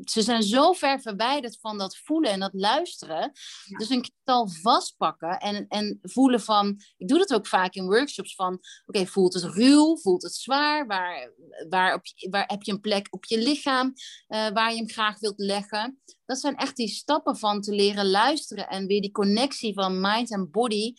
[0.05, 3.33] ze zijn zo ver verwijderd van dat voelen en dat luisteren.
[3.65, 3.79] Ja.
[3.79, 6.81] Dus een kristal vastpakken en, en voelen van...
[6.97, 8.53] Ik doe dat ook vaak in workshops van...
[8.53, 9.97] Oké, okay, voelt het ruw?
[9.97, 10.87] Voelt het zwaar?
[10.87, 11.33] Waar,
[11.69, 13.93] waar, op, waar heb je een plek op je lichaam
[14.29, 16.01] uh, waar je hem graag wilt leggen?
[16.25, 18.69] Dat zijn echt die stappen van te leren luisteren...
[18.69, 20.93] en weer die connectie van mind en body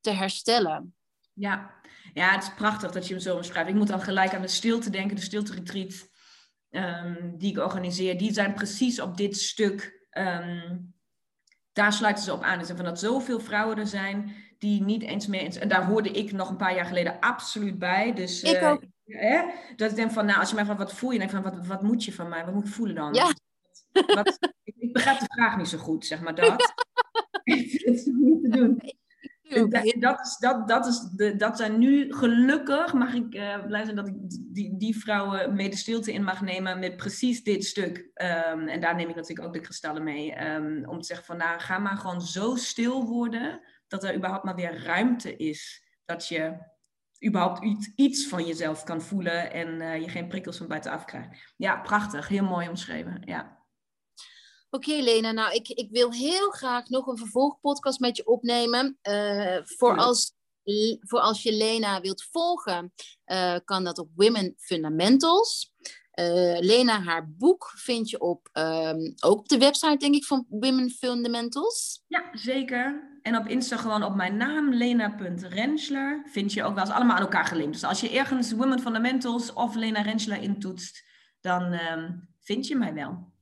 [0.00, 0.94] te herstellen.
[1.32, 1.74] Ja.
[2.14, 3.68] ja, het is prachtig dat je hem zo beschrijft.
[3.68, 6.07] Ik moet dan gelijk aan de stilte denken, de stilte retreat
[6.70, 10.06] um, die ik organiseer, die zijn precies op dit stuk.
[10.10, 10.94] Um,
[11.72, 12.58] daar sluiten ze op aan.
[12.58, 15.56] Dus van dat zoveel vrouwen er zijn die niet eens meer.
[15.56, 18.12] En daar hoorde ik nog een paar jaar geleden absoluut bij.
[18.12, 18.82] Dus, ik uh, ook.
[19.04, 19.42] Hè,
[19.76, 21.50] dat ik denk van, nou, als je mij vraagt wat voel je, dan denk ik
[21.50, 22.44] van, wat, wat moet je van mij?
[22.44, 23.14] Wat moet ik voelen dan?
[23.14, 23.32] Ja.
[23.92, 26.74] Wat, ik, ik, begrijp de vraag niet zo goed, zeg maar dat.
[27.44, 28.82] Het is niet te doen.
[29.98, 33.96] Dat, is, dat, dat, is de, dat zijn nu gelukkig, mag ik uh, blij zijn
[33.96, 34.14] dat ik
[34.54, 37.96] die, die vrouwen mee de stilte in mag nemen met precies dit stuk.
[37.98, 40.52] Um, en daar neem ik natuurlijk ook de kristallen mee.
[40.54, 44.44] Um, om te zeggen van nou, ga maar gewoon zo stil worden dat er überhaupt
[44.44, 45.84] maar weer ruimte is.
[46.04, 46.56] Dat je
[47.26, 51.52] überhaupt iets, iets van jezelf kan voelen en uh, je geen prikkels van buitenaf krijgt.
[51.56, 52.28] Ja, prachtig.
[52.28, 53.22] Heel mooi omschreven.
[53.24, 53.57] Ja.
[54.70, 55.32] Oké, okay, Lena.
[55.32, 58.98] Nou, ik, ik wil heel graag nog een vervolgpodcast met je opnemen.
[59.08, 60.32] Uh, voor, als,
[61.00, 62.92] voor als je Lena wilt volgen,
[63.26, 65.72] uh, kan dat op Women Fundamentals.
[66.20, 70.46] Uh, Lena, haar boek vind je op, um, ook op de website, denk ik, van
[70.48, 72.04] Women Fundamentals.
[72.06, 73.18] Ja, zeker.
[73.22, 77.22] En op Insta gewoon op mijn naam, lena.rensler, vind je ook wel eens allemaal aan
[77.22, 77.72] elkaar gelinkt.
[77.72, 81.04] Dus als je ergens Women Fundamentals of Lena Rensler intoetst,
[81.40, 83.36] dan um, vind je mij wel.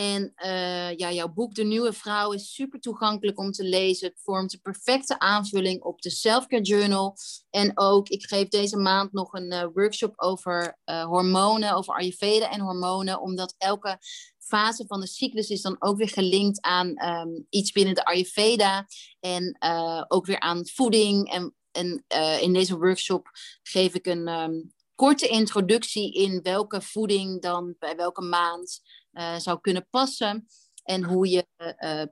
[0.00, 4.08] En uh, ja, jouw boek De Nieuwe Vrouw is super toegankelijk om te lezen.
[4.08, 7.16] Het vormt de perfecte aanvulling op de Selfcare Journal.
[7.50, 12.50] En ook, ik geef deze maand nog een uh, workshop over uh, hormonen, over Ayurveda
[12.50, 13.20] en hormonen.
[13.20, 13.98] Omdat elke
[14.38, 18.86] fase van de cyclus is dan ook weer gelinkt aan ehm, iets binnen de Ayurveda.
[19.20, 21.32] En eh, ook weer aan voeding.
[21.72, 23.30] En, eh, in deze workshop
[23.62, 24.60] geef ik een ehm,
[24.94, 28.80] korte introductie in welke voeding dan bij welke maand
[29.36, 30.46] zou kunnen passen.
[30.82, 31.46] En hoe je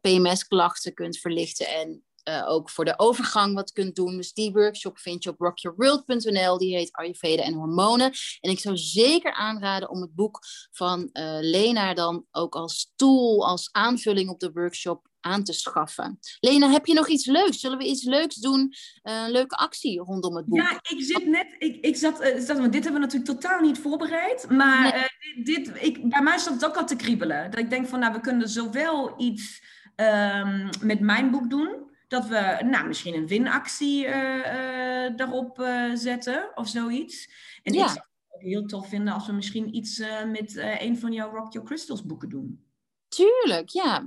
[0.00, 4.16] PMS-klachten kunt verlichten en uh, ook voor de overgang wat kunt doen.
[4.16, 6.58] Dus die workshop vind je op rockyourworld.nl.
[6.58, 8.12] Die heet Ayurveda en hormonen.
[8.40, 10.38] En ik zou zeker aanraden om het boek
[10.70, 16.18] van uh, Lena dan ook als tool, als aanvulling op de workshop aan te schaffen.
[16.40, 17.60] Lena, heb je nog iets leuks?
[17.60, 18.74] Zullen we iets leuks doen?
[19.02, 20.58] Uh, een leuke actie rondom het boek?
[20.58, 23.60] Ja, ik zit net, ik, ik zat, uh, zat, want dit hebben we natuurlijk totaal
[23.60, 24.50] niet voorbereid.
[24.50, 25.44] Maar nee.
[25.44, 27.50] dit, dit, ik, bij mij zat het ook al te kriebelen.
[27.50, 29.62] Dat ik denk van, nou, we kunnen zowel iets
[29.96, 35.94] um, met mijn boek doen dat we nou, misschien een winactie uh, uh, daarop uh,
[35.94, 37.30] zetten of zoiets.
[37.62, 37.84] En ja.
[37.84, 41.52] ik zou het heel tof vinden als we misschien iets met een van jouw Rock
[41.52, 42.66] Your Crystals boeken doen.
[43.08, 44.04] Tuurlijk, ja.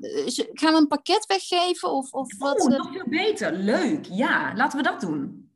[0.53, 2.67] Gaan we een pakket weggeven of, of oh, wat?
[2.67, 3.53] nog veel beter.
[3.53, 4.55] Leuk, ja.
[4.55, 5.49] Laten we dat doen.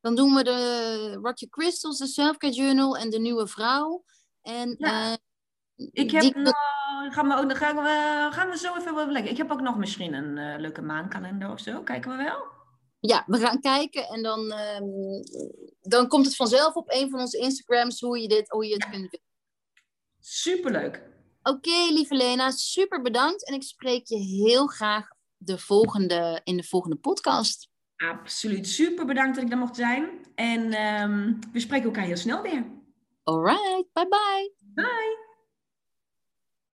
[0.00, 4.04] Dan doen we de Rock Your Crystals, de Selfcare Journal en de Nieuwe Vrouw.
[4.42, 5.18] En ja.
[5.76, 6.36] Ik heb die...
[6.36, 6.54] nog,
[7.10, 9.30] gaan we, ook, gaan, we, gaan we zo even overleggen.
[9.30, 11.82] Ik heb ook nog misschien een uh, leuke maankalender of zo.
[11.82, 12.54] Kijken we wel?
[13.00, 15.22] Ja, we gaan kijken en dan, um,
[15.80, 18.82] dan komt het vanzelf op een van onze Instagrams hoe je, dit, hoe je het
[18.82, 18.90] ja.
[18.90, 19.20] kunt vinden.
[20.20, 21.02] Superleuk.
[21.42, 23.46] Oké, okay, lieve Lena, super bedankt.
[23.46, 27.68] En ik spreek je heel graag de volgende, in de volgende podcast.
[27.96, 28.68] Absoluut.
[28.68, 30.08] Super bedankt dat ik daar mocht zijn.
[30.34, 32.64] En um, we spreken elkaar heel snel weer.
[33.22, 34.52] Alright, bye bye.
[34.74, 35.25] Bye.